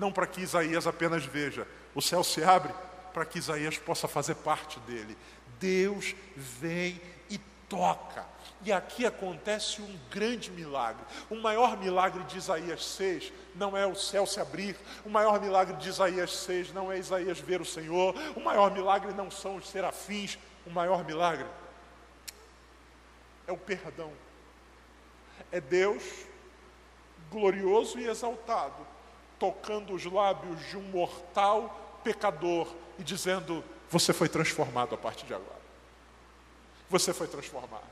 [0.00, 2.72] não para que Isaías apenas veja, o céu se abre
[3.12, 5.16] para que Isaías possa fazer parte dele.
[5.60, 8.24] Deus vem e toca.
[8.62, 11.04] E aqui acontece um grande milagre.
[11.28, 14.74] O maior milagre de Isaías 6 não é o céu se abrir.
[15.04, 18.14] O maior milagre de Isaías 6 não é Isaías ver o Senhor.
[18.34, 20.38] O maior milagre não são os serafins.
[20.66, 21.46] O maior milagre
[23.46, 24.12] é o perdão.
[25.52, 26.02] É Deus
[27.30, 28.86] glorioso e exaltado,
[29.40, 35.34] tocando os lábios de um mortal pecador e dizendo: Você foi transformado a partir de
[35.34, 35.58] agora.
[36.90, 37.88] Você foi transformado.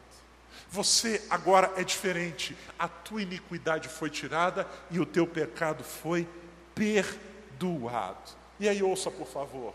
[0.71, 2.55] Você agora é diferente.
[2.79, 6.29] A tua iniquidade foi tirada e o teu pecado foi
[6.75, 8.37] perdoado.
[8.61, 9.73] E aí, ouça, por favor.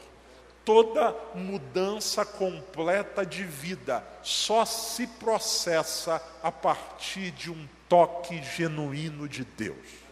[0.64, 9.44] Toda mudança completa de vida só se processa a partir de um toque genuíno de
[9.44, 10.03] Deus.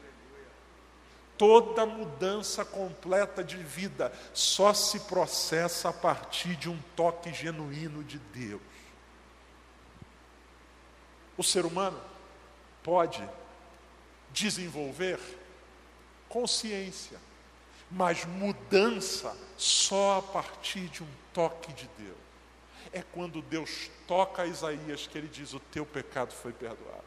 [1.42, 8.20] Toda mudança completa de vida só se processa a partir de um toque genuíno de
[8.20, 8.62] Deus.
[11.36, 12.00] O ser humano
[12.84, 13.28] pode
[14.32, 15.20] desenvolver
[16.30, 17.18] consciência
[17.92, 22.18] mas mudança só a partir de um toque de Deus.
[22.94, 27.04] É quando Deus toca Isaías que ele diz: O teu pecado foi perdoado.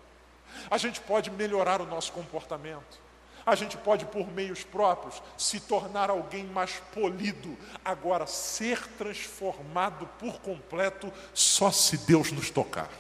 [0.70, 3.02] A gente pode melhorar o nosso comportamento.
[3.46, 7.56] A gente pode, por meios próprios, se tornar alguém mais polido.
[7.84, 12.90] Agora, ser transformado por completo só se Deus nos tocar.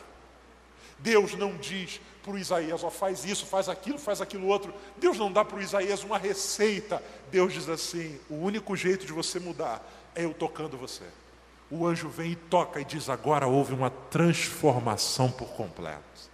[0.98, 4.72] Deus não diz para o Isaías, ó, faz isso, faz aquilo, faz aquilo outro.
[4.96, 7.02] Deus não dá para o Isaías uma receita.
[7.30, 11.04] Deus diz assim: o único jeito de você mudar é eu tocando você.
[11.70, 16.33] O anjo vem e toca e diz: agora houve uma transformação por completo.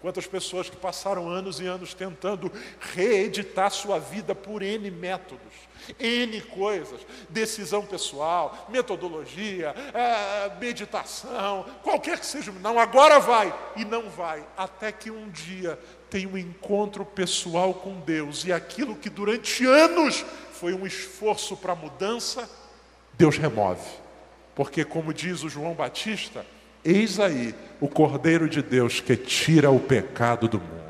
[0.00, 2.50] Quantas pessoas que passaram anos e anos tentando
[2.94, 5.52] reeditar sua vida por N métodos,
[5.98, 14.08] N coisas, decisão pessoal, metodologia, é, meditação, qualquer que seja, não, agora vai, e não
[14.08, 19.66] vai, até que um dia tem um encontro pessoal com Deus, e aquilo que durante
[19.66, 22.48] anos foi um esforço para mudança,
[23.12, 23.86] Deus remove,
[24.54, 26.46] porque como diz o João Batista,
[26.84, 30.80] Eis aí o Cordeiro de Deus que tira o pecado do mundo.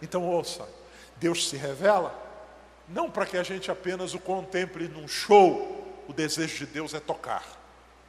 [0.00, 0.68] Então ouça,
[1.16, 2.20] Deus se revela
[2.88, 7.00] não para que a gente apenas o contemple num show, o desejo de Deus é
[7.00, 7.60] tocar.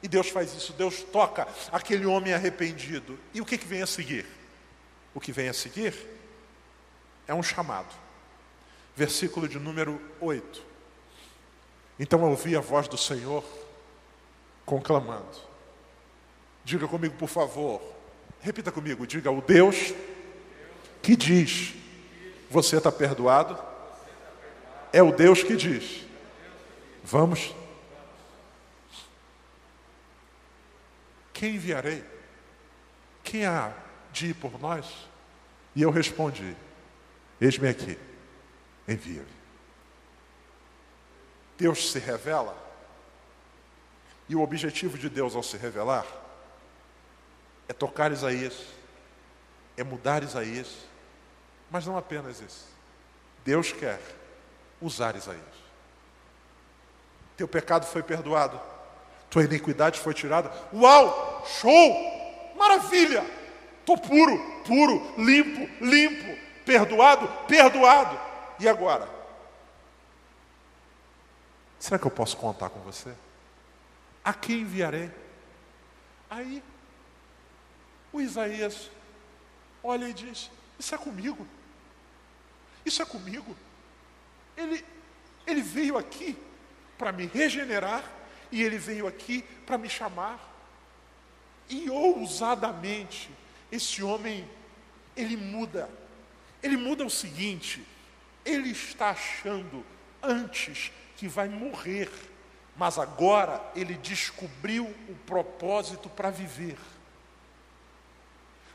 [0.02, 3.18] E Deus faz isso, Deus toca aquele homem arrependido.
[3.32, 4.26] E o que, que vem a seguir?
[5.14, 5.94] O que vem a seguir
[7.26, 7.94] é um chamado.
[8.94, 10.62] Versículo de número 8.
[11.98, 13.44] Então eu ouvi a voz do Senhor
[14.66, 15.53] conclamando
[16.64, 17.82] Diga comigo, por favor.
[18.40, 19.06] Repita comigo.
[19.06, 19.92] Diga: O Deus
[21.02, 21.74] que diz:
[22.50, 23.58] Você está perdoado.
[24.92, 26.06] É o Deus que diz:
[27.02, 27.54] Vamos.
[31.34, 32.02] Quem enviarei?
[33.22, 33.72] Quem há
[34.10, 34.86] de ir por nós?
[35.76, 36.56] E eu respondi:
[37.38, 37.98] Eis-me aqui,
[38.88, 39.34] envia-me.
[41.58, 42.56] Deus se revela,
[44.28, 46.23] e o objetivo de Deus ao se revelar
[47.68, 48.54] é tocar Isaías,
[49.76, 50.68] é mudar Isaías,
[51.70, 52.66] mas não apenas isso.
[53.44, 54.00] Deus quer
[54.80, 55.42] usar Isaías.
[57.36, 58.60] Teu pecado foi perdoado.
[59.28, 60.52] Tua iniquidade foi tirada.
[60.72, 61.44] Uau!
[61.60, 62.54] Show!
[62.56, 63.24] Maravilha!
[63.80, 66.38] Estou puro, puro, limpo, limpo.
[66.64, 68.18] Perdoado, perdoado.
[68.58, 69.08] E agora?
[71.78, 73.12] Será que eu posso contar com você?
[74.24, 75.10] A quem enviarei?
[76.30, 76.62] Aí,
[78.14, 78.88] o Isaías
[79.82, 80.48] olha e diz:
[80.78, 81.46] Isso é comigo.
[82.86, 83.56] Isso é comigo.
[84.56, 84.84] Ele,
[85.44, 86.38] ele veio aqui
[86.96, 88.08] para me regenerar
[88.52, 90.38] e ele veio aqui para me chamar.
[91.68, 93.30] E ousadamente,
[93.72, 94.48] esse homem,
[95.16, 95.90] ele muda.
[96.62, 97.84] Ele muda o seguinte:
[98.44, 99.84] ele está achando
[100.22, 102.08] antes que vai morrer,
[102.76, 106.78] mas agora ele descobriu o propósito para viver.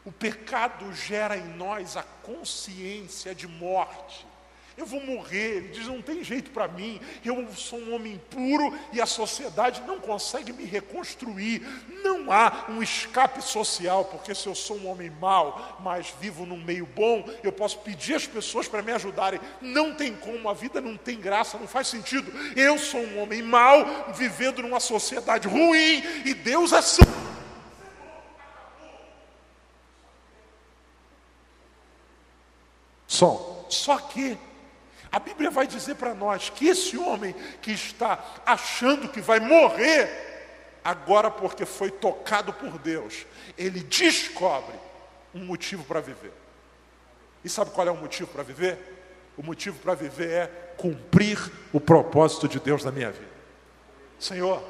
[0.06, 4.26] O pecado gera em nós a consciência de morte.
[4.80, 8.74] Eu vou morrer, ele diz: não tem jeito para mim, eu sou um homem puro
[8.94, 11.62] e a sociedade não consegue me reconstruir.
[12.02, 16.64] Não há um escape social, porque se eu sou um homem mau, mas vivo num
[16.64, 19.42] meio bom, eu posso pedir às pessoas para me ajudarem.
[19.60, 22.32] Não tem como, a vida não tem graça, não faz sentido.
[22.56, 27.19] Eu sou um homem mau, vivendo numa sociedade ruim, e Deus é santo.
[33.20, 33.66] Som.
[33.70, 34.38] Só que
[35.12, 40.80] a Bíblia vai dizer para nós que esse homem que está achando que vai morrer,
[40.84, 43.26] agora porque foi tocado por Deus,
[43.58, 44.76] ele descobre
[45.36, 46.32] um motivo para viver.
[47.44, 48.78] E sabe qual é o motivo para viver?
[49.38, 51.38] O motivo para viver é cumprir
[51.74, 53.40] o propósito de Deus na minha vida.
[54.18, 54.64] Senhor,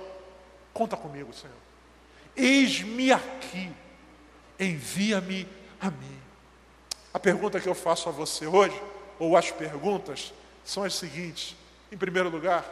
[0.74, 1.56] conta comigo, Senhor.
[2.36, 3.72] Eis-me aqui,
[4.60, 5.48] envia-me
[5.80, 6.29] a mim.
[7.14, 8.80] A pergunta que eu faço a você hoje
[9.18, 11.56] ou as perguntas são as seguintes:
[11.92, 12.66] em primeiro lugar,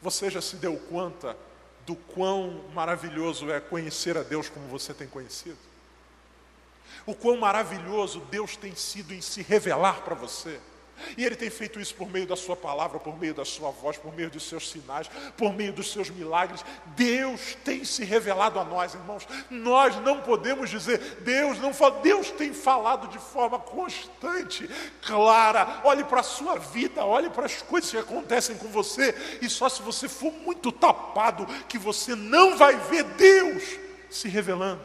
[0.00, 1.36] você já se deu conta
[1.84, 5.58] do quão maravilhoso é conhecer a Deus como você tem conhecido?
[7.06, 10.60] O quão maravilhoso Deus tem sido em se revelar para você?
[11.16, 13.96] E Ele tem feito isso por meio da Sua palavra, por meio da Sua voz,
[13.96, 16.64] por meio dos seus sinais, por meio dos seus milagres.
[16.96, 19.26] Deus tem se revelado a nós, irmãos.
[19.50, 24.68] Nós não podemos dizer, Deus não fala, Deus tem falado de forma constante,
[25.02, 25.80] clara.
[25.84, 29.68] Olhe para a sua vida, olhe para as coisas que acontecem com você, e só
[29.68, 33.78] se você for muito tapado, que você não vai ver Deus
[34.10, 34.82] se revelando.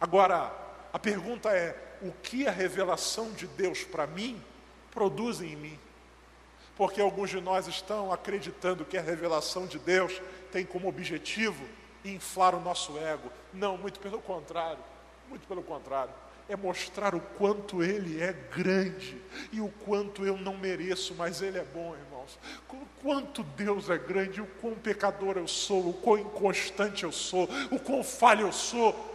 [0.00, 0.52] Agora,
[0.92, 4.42] a pergunta é: o que a revelação de Deus para mim
[4.92, 5.78] produzem em mim.
[6.76, 11.64] Porque alguns de nós estão acreditando que a revelação de Deus tem como objetivo
[12.04, 13.30] inflar o nosso ego.
[13.52, 14.82] Não, muito pelo contrário.
[15.28, 16.12] Muito pelo contrário.
[16.48, 19.20] É mostrar o quanto Ele é grande
[19.52, 22.38] e o quanto eu não mereço, mas Ele é bom, irmãos.
[22.68, 27.48] O quanto Deus é grande, o quão pecador eu sou, o quão inconstante eu sou,
[27.70, 29.10] o quão falho eu sou.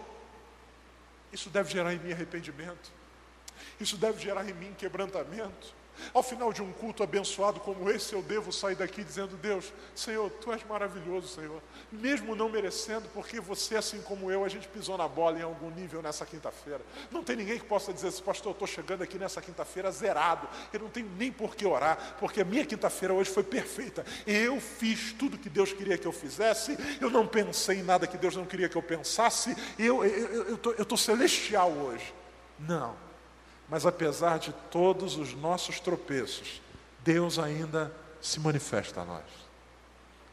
[1.31, 2.91] Isso deve gerar em mim arrependimento.
[3.79, 5.75] Isso deve gerar em mim quebrantamento.
[6.13, 10.29] Ao final de um culto abençoado como esse, eu devo sair daqui dizendo: Deus, Senhor,
[10.29, 11.61] tu és maravilhoso, Senhor.
[11.91, 15.69] Mesmo não merecendo, porque você, assim como eu, a gente pisou na bola em algum
[15.71, 16.81] nível nessa quinta-feira.
[17.11, 20.47] Não tem ninguém que possa dizer assim, pastor, eu estou chegando aqui nessa quinta-feira zerado.
[20.71, 24.05] Eu não tenho nem por que orar, porque a minha quinta-feira hoje foi perfeita.
[24.25, 28.17] Eu fiz tudo que Deus queria que eu fizesse, eu não pensei em nada que
[28.17, 29.55] Deus não queria que eu pensasse.
[29.77, 32.13] Eu estou eu, eu, eu celestial hoje.
[32.59, 33.06] Não.
[33.69, 36.61] Mas apesar de todos os nossos tropeços,
[37.03, 39.25] Deus ainda se manifesta a nós.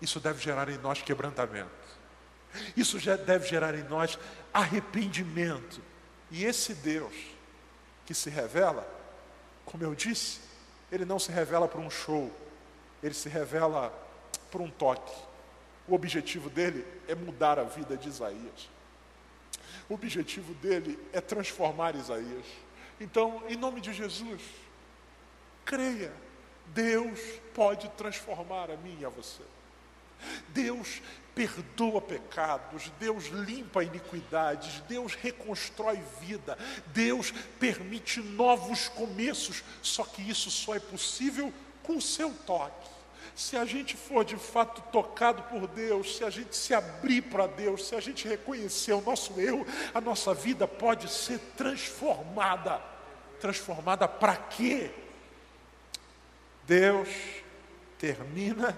[0.01, 1.71] Isso deve gerar em nós quebrantamento.
[2.77, 4.19] Isso já deve gerar em nós
[4.53, 5.81] arrependimento.
[6.31, 7.15] E esse Deus
[8.07, 8.87] que se revela,
[9.65, 10.41] como eu disse,
[10.93, 12.31] ele não se revela para um show,
[13.03, 13.93] ele se revela
[14.51, 15.15] para um toque.
[15.89, 18.71] O objetivo dele é mudar a vida de Isaías.
[19.89, 22.47] O objetivo dele é transformar Isaías.
[23.05, 24.41] Então, em nome de Jesus,
[25.63, 26.11] creia,
[26.69, 27.21] Deus
[27.53, 29.43] pode transformar a mim e a você.
[30.49, 31.03] Deus
[31.35, 36.57] perdoa pecados, Deus limpa iniquidades, Deus reconstrói vida,
[36.95, 41.53] Deus permite novos começos, só que isso só é possível
[41.83, 42.95] com o seu toque
[43.35, 47.49] se a gente for de fato tocado por Deus, se a gente se abrir para
[47.49, 52.94] Deus, se a gente reconhecer o nosso eu, a nossa vida pode ser transformada.
[53.41, 54.91] Transformada para quê?
[56.65, 57.09] Deus
[57.99, 58.77] termina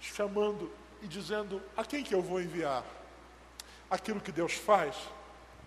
[0.00, 0.70] chamando
[1.02, 2.84] e dizendo: a quem que eu vou enviar?
[3.90, 4.96] Aquilo que Deus faz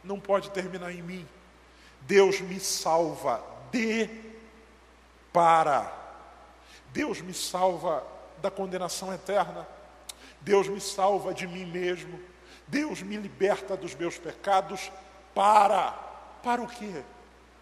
[0.04, 1.28] não pode terminar em mim.
[2.02, 4.10] Deus me salva de
[5.32, 6.02] para
[6.92, 8.06] Deus me salva
[8.42, 9.68] da condenação eterna.
[10.42, 12.20] Deus me salva de mim mesmo.
[12.68, 14.92] Deus me liberta dos meus pecados
[15.34, 16.11] para.
[16.44, 17.04] Para o quê?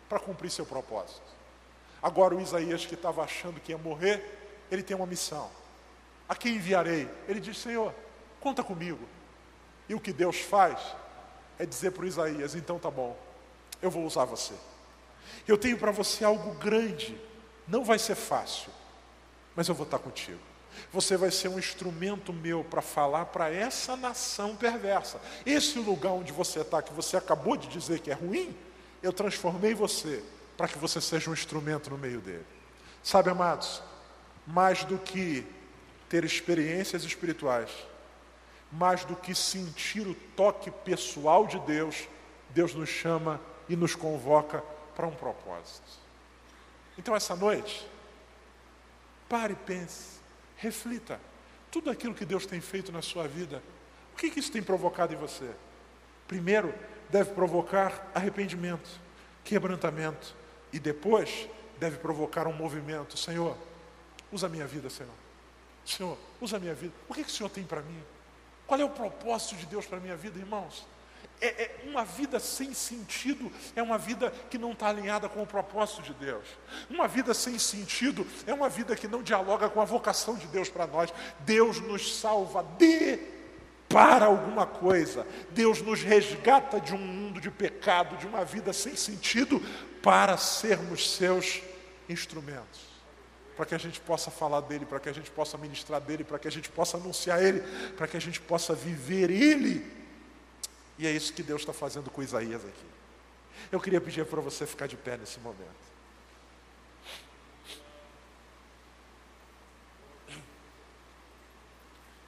[0.08, 1.22] Para cumprir seu propósito.
[2.02, 5.50] Agora o Isaías que estava achando que ia morrer, ele tem uma missão.
[6.28, 7.10] A quem enviarei?
[7.28, 7.94] Ele diz: Senhor,
[8.40, 9.04] conta comigo.
[9.88, 10.80] E o que Deus faz
[11.58, 13.18] é dizer para o Isaías: então tá bom,
[13.82, 14.54] eu vou usar você.
[15.48, 17.20] Eu tenho para você algo grande,
[17.68, 18.72] não vai ser fácil,
[19.56, 20.40] mas eu vou estar contigo.
[20.94, 25.20] Você vai ser um instrumento meu para falar para essa nação perversa.
[25.46, 28.56] Esse lugar onde você está, que você acabou de dizer que é ruim,
[29.02, 30.24] eu transformei você
[30.58, 32.46] para que você seja um instrumento no meio dele.
[33.02, 33.82] Sabe, amados,
[34.46, 35.46] mais do que
[36.10, 37.70] ter experiências espirituais,
[38.72, 42.08] mais do que sentir o toque pessoal de Deus,
[42.50, 43.40] Deus nos chama
[43.70, 44.64] e nos convoca
[44.96, 45.88] para um propósito.
[46.98, 47.88] Então, essa noite,
[49.30, 50.20] pare e pense,
[50.58, 51.20] reflita.
[51.72, 53.64] Tudo aquilo que Deus tem feito na sua vida,
[54.14, 55.50] o que, que isso tem provocado em você?
[56.28, 56.74] Primeiro,
[57.10, 58.90] deve provocar arrependimento,
[59.44, 60.36] quebrantamento,
[60.72, 61.50] e depois
[61.80, 63.18] deve provocar um movimento.
[63.18, 63.58] Senhor,
[64.32, 65.14] usa a minha vida, Senhor.
[65.86, 66.94] Senhor, usa a minha vida.
[67.08, 68.04] O que, que o Senhor tem para mim?
[68.68, 70.86] Qual é o propósito de Deus para a minha vida, irmãos?
[71.42, 75.48] É, é, uma vida sem sentido é uma vida que não está alinhada com o
[75.48, 76.46] propósito de Deus.
[76.90, 80.70] Uma vida sem sentido é uma vida que não dialoga com a vocação de Deus
[80.70, 81.14] para nós.
[81.40, 83.39] Deus nos salva de
[83.90, 85.28] para alguma coisa.
[85.50, 89.60] Deus nos resgata de um mundo de pecado, de uma vida sem sentido,
[90.02, 91.62] para sermos seus
[92.08, 92.90] instrumentos
[93.60, 96.40] para que a gente possa falar dele, para que a gente possa ministrar dele, para
[96.40, 97.60] que a gente possa anunciar ele,
[97.98, 99.86] para que a gente possa viver ele.
[100.98, 102.86] E é isso que Deus está fazendo com Isaías aqui.
[103.70, 105.60] Eu queria pedir para você ficar de pé nesse momento.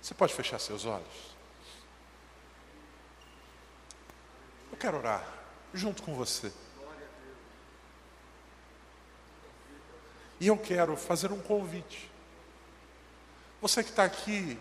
[0.02, 1.31] Você pode fechar seus olhos?
[4.82, 5.24] Quero orar
[5.74, 6.52] junto com você.
[10.40, 12.10] E eu quero fazer um convite.
[13.62, 14.58] Você que está aqui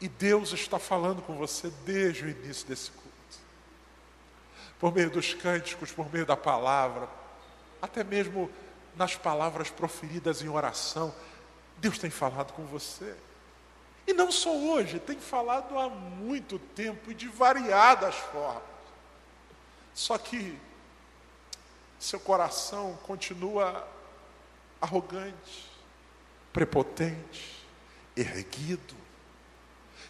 [0.00, 3.08] e Deus está falando com você desde o início desse culto.
[4.80, 7.08] Por meio dos cânticos, por meio da palavra,
[7.80, 8.50] até mesmo
[8.96, 11.14] nas palavras proferidas em oração,
[11.78, 13.14] Deus tem falado com você.
[14.06, 18.62] E não só hoje, tem falado há muito tempo e de variadas formas.
[19.94, 20.58] Só que
[21.98, 23.86] seu coração continua
[24.80, 25.70] arrogante,
[26.52, 27.64] prepotente,
[28.16, 28.96] erguido.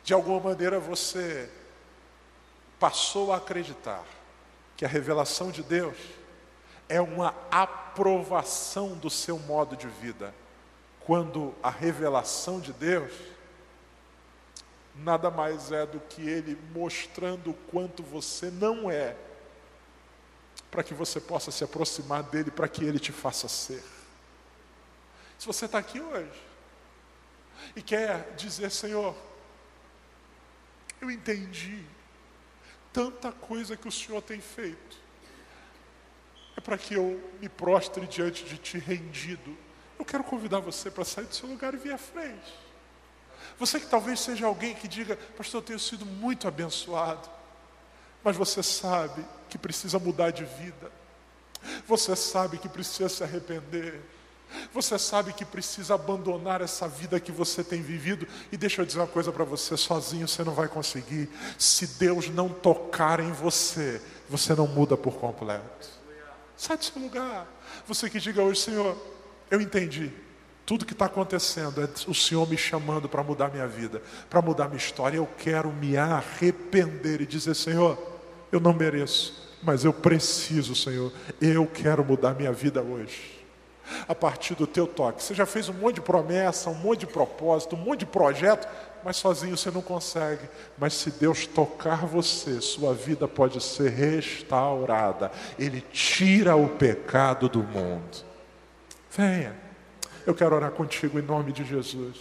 [0.05, 1.51] De alguma maneira você
[2.79, 4.05] passou a acreditar
[4.77, 5.97] que a revelação de Deus
[6.89, 10.35] é uma aprovação do seu modo de vida,
[11.01, 13.13] quando a revelação de Deus
[14.95, 19.17] nada mais é do que Ele mostrando o quanto você não é,
[20.71, 23.83] para que você possa se aproximar dele, para que Ele te faça ser.
[25.39, 26.43] Se você está aqui hoje
[27.75, 29.17] e quer dizer, Senhor,
[31.01, 31.85] eu entendi
[32.93, 34.99] tanta coisa que o Senhor tem feito,
[36.57, 39.57] é para que eu me prostre diante de Ti rendido.
[39.99, 42.70] Eu quero convidar você para sair do seu lugar e vir à frente.
[43.59, 47.29] Você que talvez seja alguém que diga, pastor, eu tenho sido muito abençoado,
[48.23, 50.91] mas você sabe que precisa mudar de vida,
[51.87, 54.01] você sabe que precisa se arrepender.
[54.75, 58.27] Você sabe que precisa abandonar essa vida que você tem vivido.
[58.51, 61.29] E deixa eu dizer uma coisa para você: sozinho você não vai conseguir.
[61.57, 65.89] Se Deus não tocar em você, você não muda por completo.
[66.57, 67.47] Sai do seu lugar.
[67.87, 68.97] Você que diga hoje, Senhor,
[69.51, 70.13] eu entendi.
[70.71, 74.67] Tudo que está acontecendo é o Senhor me chamando para mudar minha vida, para mudar
[74.69, 75.17] minha história.
[75.17, 77.99] Eu quero me arrepender e dizer, Senhor,
[78.53, 81.13] eu não mereço, mas eu preciso, Senhor.
[81.41, 83.45] Eu quero mudar minha vida hoje
[84.07, 85.25] a partir do teu toque.
[85.25, 88.69] Você já fez um monte de promessa, um monte de propósito, um monte de projeto,
[89.05, 90.49] mas sozinho você não consegue.
[90.79, 95.33] Mas se Deus tocar você, sua vida pode ser restaurada.
[95.59, 98.25] Ele tira o pecado do mundo.
[99.11, 99.60] Venha.
[100.31, 102.17] Eu quero orar contigo em nome de Jesus.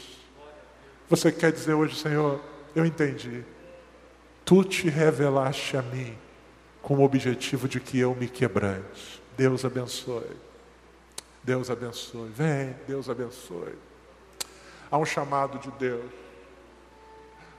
[1.08, 2.42] Você quer dizer hoje, Senhor,
[2.76, 3.46] eu entendi.
[4.44, 6.18] Tu te revelaste a mim
[6.82, 9.22] com o objetivo de que eu me quebrante.
[9.38, 10.36] Deus abençoe.
[11.44, 12.30] Deus abençoe.
[12.30, 13.76] Vem, Deus abençoe.
[14.90, 16.12] Há um chamado de Deus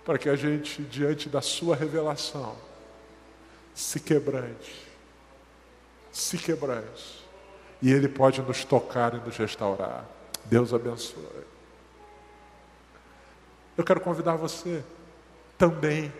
[0.04, 2.56] para que a gente, diante da Sua revelação,
[3.72, 4.84] se quebrante.
[6.10, 7.24] Se quebrante.
[7.80, 10.18] E Ele pode nos tocar e nos restaurar.
[10.44, 11.44] Deus abençoe.
[13.76, 14.84] Eu quero convidar você
[15.56, 16.12] também,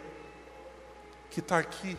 [1.31, 1.97] que está aqui,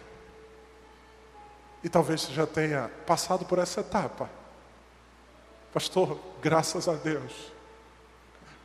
[1.84, 4.30] e talvez você já tenha passado por essa etapa.
[5.74, 7.52] Pastor, graças a Deus,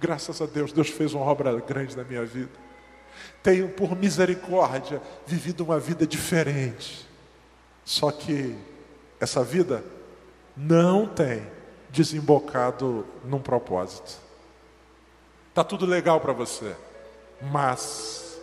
[0.00, 2.50] graças a Deus, Deus fez uma obra grande na minha vida.
[3.42, 7.07] Tenho, por misericórdia, vivido uma vida diferente.
[7.84, 8.57] Só que
[9.20, 9.84] essa vida
[10.57, 11.46] não tem
[11.91, 14.20] desembocado num propósito.
[15.49, 16.76] Está tudo legal para você,
[17.41, 18.39] mas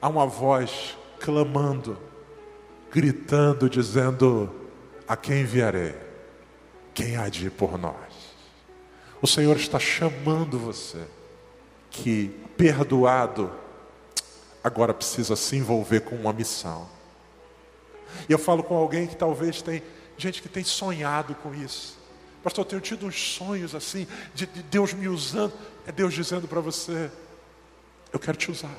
[0.00, 1.98] há uma voz clamando,
[2.92, 4.50] gritando, dizendo:
[5.06, 5.94] A quem enviarei?
[6.94, 7.94] Quem há de ir por nós?
[9.20, 11.06] O Senhor está chamando você,
[11.90, 13.50] que perdoado,
[14.62, 16.88] agora precisa se envolver com uma missão.
[18.28, 19.82] E eu falo com alguém que talvez tem
[20.16, 21.98] gente que tem sonhado com isso.
[22.42, 25.52] Pastor, eu tenho tido uns sonhos assim, de, de Deus me usando.
[25.86, 27.10] É Deus dizendo para você:
[28.12, 28.74] Eu quero te usar.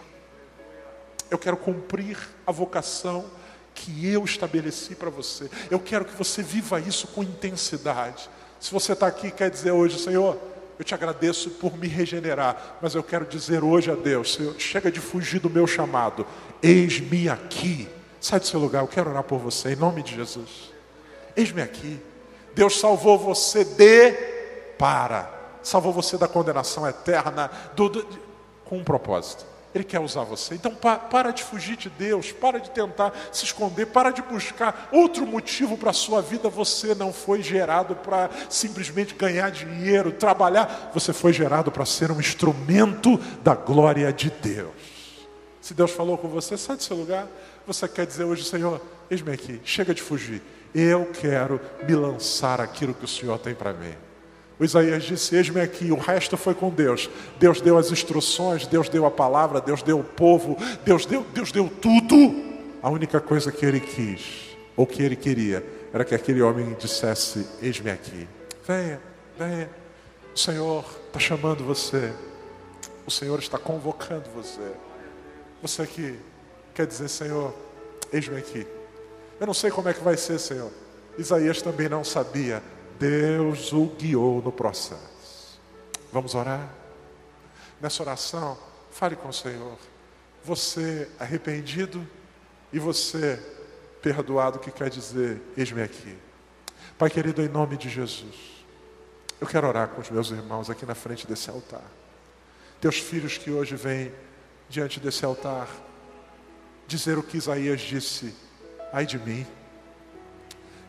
[1.32, 3.26] Eu quero cumprir a vocação
[3.74, 5.50] que eu estabeleci para você.
[5.72, 8.30] Eu quero que você viva isso com intensidade.
[8.60, 10.38] Se você está aqui quer dizer hoje, Senhor,
[10.78, 14.92] eu te agradeço por me regenerar, mas eu quero dizer hoje a Deus, Senhor, chega
[14.92, 16.26] de fugir do meu chamado.
[16.62, 17.88] Eis-me aqui.
[18.20, 20.72] Sai do seu lugar, eu quero orar por você, em nome de Jesus.
[21.36, 22.00] Eis-me aqui.
[22.56, 24.12] Deus salvou você de
[24.78, 25.32] para.
[25.62, 28.08] Salvou você da condenação eterna do, do,
[28.66, 29.46] com um propósito.
[29.74, 30.54] Ele quer usar você.
[30.54, 34.90] Então pa, para de fugir de Deus, para de tentar se esconder, para de buscar
[34.92, 36.48] outro motivo para a sua vida.
[36.48, 40.92] Você não foi gerado para simplesmente ganhar dinheiro, trabalhar.
[40.94, 44.74] Você foi gerado para ser um instrumento da glória de Deus.
[45.60, 47.28] Se Deus falou com você, sai do seu lugar.
[47.66, 50.42] Você quer dizer hoje, Senhor, eis-me aqui, chega de fugir.
[50.74, 53.94] Eu quero me lançar aquilo que o Senhor tem para mim.
[54.60, 57.10] O Isaías disse: Eis-me aqui, o resto foi com Deus.
[57.40, 61.52] Deus deu as instruções, Deus deu a palavra, Deus deu o povo, Deus deu, Deus
[61.52, 62.54] deu tudo.
[62.82, 65.64] A única coisa que ele quis, ou que ele queria,
[65.94, 68.28] era que aquele homem dissesse: Eis-me aqui.
[68.66, 69.02] Venha,
[69.38, 69.70] venha.
[70.34, 72.14] O Senhor está chamando você.
[73.06, 74.72] O Senhor está convocando você.
[75.62, 76.18] Você que
[76.74, 77.54] quer dizer, Senhor,
[78.12, 78.66] eis-me aqui.
[79.44, 80.72] Eu não sei como é que vai ser, Senhor.
[81.18, 82.64] Isaías também não sabia.
[82.98, 85.60] Deus o guiou no processo.
[86.14, 86.74] Vamos orar?
[87.82, 88.58] Nessa oração,
[88.90, 89.78] fale com o Senhor.
[90.46, 92.08] Você arrependido
[92.72, 93.38] e você
[94.02, 96.18] perdoado, que quer dizer, eis-me aqui.
[96.98, 98.64] Pai querido, em nome de Jesus,
[99.42, 101.84] eu quero orar com os meus irmãos aqui na frente desse altar.
[102.80, 104.10] Teus filhos que hoje vêm
[104.70, 105.68] diante desse altar,
[106.88, 108.34] dizer o que Isaías disse
[108.94, 109.46] ai de mim.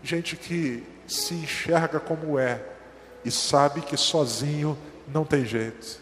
[0.02, 2.62] Gente que se enxerga como é
[3.24, 4.78] e sabe que sozinho
[5.08, 5.98] não tem jeito.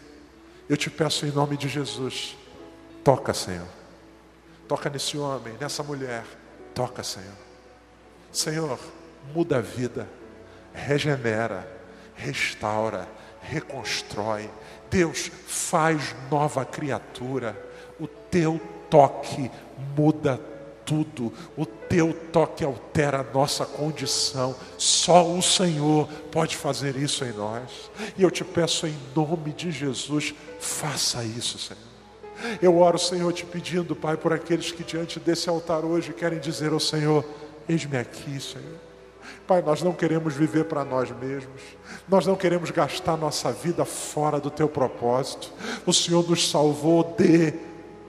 [0.67, 2.37] Eu te peço em nome de Jesus,
[3.03, 3.67] toca, Senhor.
[4.67, 6.25] Toca nesse homem, nessa mulher.
[6.75, 7.35] Toca, Senhor.
[8.31, 8.79] Senhor,
[9.33, 10.07] muda a vida,
[10.73, 11.67] regenera,
[12.15, 13.07] restaura,
[13.41, 14.49] reconstrói.
[14.89, 17.55] Deus, faz nova criatura.
[17.99, 19.51] O teu toque
[19.95, 20.39] muda
[20.85, 21.31] tudo.
[21.57, 24.55] O teu toque altera a nossa condição.
[24.77, 27.91] Só o Senhor pode fazer isso em nós.
[28.17, 31.93] E eu te peço em nome de Jesus, faça isso, Senhor.
[32.61, 36.73] Eu oro, Senhor, te pedindo, Pai, por aqueles que diante desse altar hoje querem dizer
[36.73, 37.23] ao Senhor:
[37.67, 38.79] Eis-me aqui, Senhor.
[39.47, 41.61] Pai, nós não queremos viver para nós mesmos,
[42.07, 45.51] nós não queremos gastar nossa vida fora do teu propósito.
[45.85, 47.53] O Senhor nos salvou de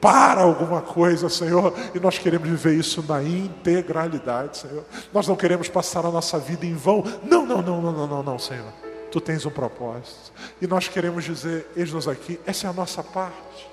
[0.04, 4.84] para alguma coisa, Senhor, e nós queremos viver isso na integralidade, Senhor.
[5.14, 7.02] Nós não queremos passar a nossa vida em vão.
[7.22, 8.70] Não, não, não, não, não, não, não, Senhor.
[9.10, 10.30] Tu tens um propósito.
[10.60, 13.66] E nós queremos dizer, eis-nos aqui, essa é a nossa parte.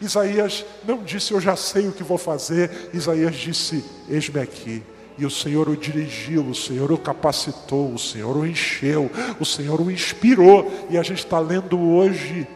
[0.00, 2.88] Isaías não disse, eu já sei o que vou fazer.
[2.94, 4.82] Isaías disse, eis-me aqui.
[5.18, 9.78] E o Senhor o dirigiu, o Senhor o capacitou, o Senhor o encheu, o Senhor
[9.78, 10.72] o inspirou.
[10.88, 12.48] E a gente está lendo hoje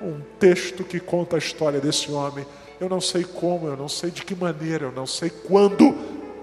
[0.00, 2.46] um texto que conta a história desse homem.
[2.80, 5.94] Eu não sei como, eu não sei de que maneira, eu não sei quando.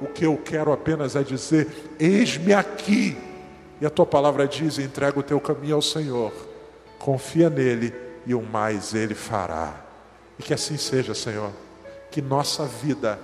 [0.01, 1.67] O que eu quero apenas é dizer:
[1.99, 3.17] Eis-me aqui.
[3.79, 6.31] E a tua palavra diz: entrega o teu caminho ao Senhor,
[6.99, 7.93] confia nele
[8.25, 9.85] e o mais ele fará.
[10.39, 11.51] E que assim seja, Senhor.
[12.09, 13.19] Que nossa vida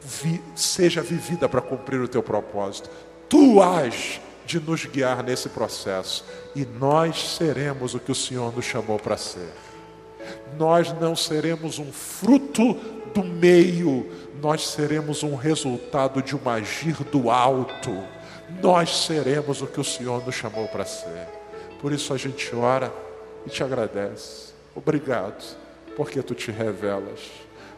[0.00, 2.90] vi, seja vivida para cumprir o teu propósito.
[3.28, 6.24] Tu has de nos guiar nesse processo
[6.56, 9.48] e nós seremos o que o Senhor nos chamou para ser
[10.58, 12.74] nós não seremos um fruto
[13.14, 14.06] do meio,
[14.40, 17.90] nós seremos um resultado de um agir do alto.
[18.62, 21.28] Nós seremos o que o Senhor nos chamou para ser.
[21.80, 22.92] Por isso a gente ora
[23.46, 24.52] e te agradece.
[24.74, 25.56] Obrigado,
[25.96, 27.20] porque tu te revelas.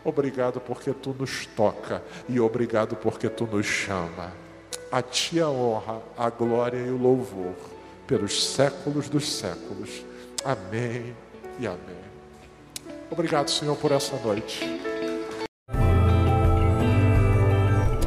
[0.05, 4.33] Obrigado porque tu nos toca e obrigado porque tu nos chama.
[4.91, 7.55] A ti a honra, a glória e o louvor
[8.07, 10.05] pelos séculos dos séculos.
[10.45, 11.15] Amém
[11.59, 12.02] e amém.
[13.13, 14.81] Obrigado, Senhor, por essa noite.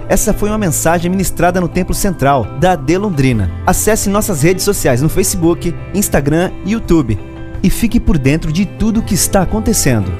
[0.09, 3.51] Essa foi uma mensagem ministrada no Templo Central da AD Londrina.
[3.67, 7.19] Acesse nossas redes sociais no Facebook, Instagram e YouTube
[7.61, 10.11] e fique por dentro de tudo o que está acontecendo.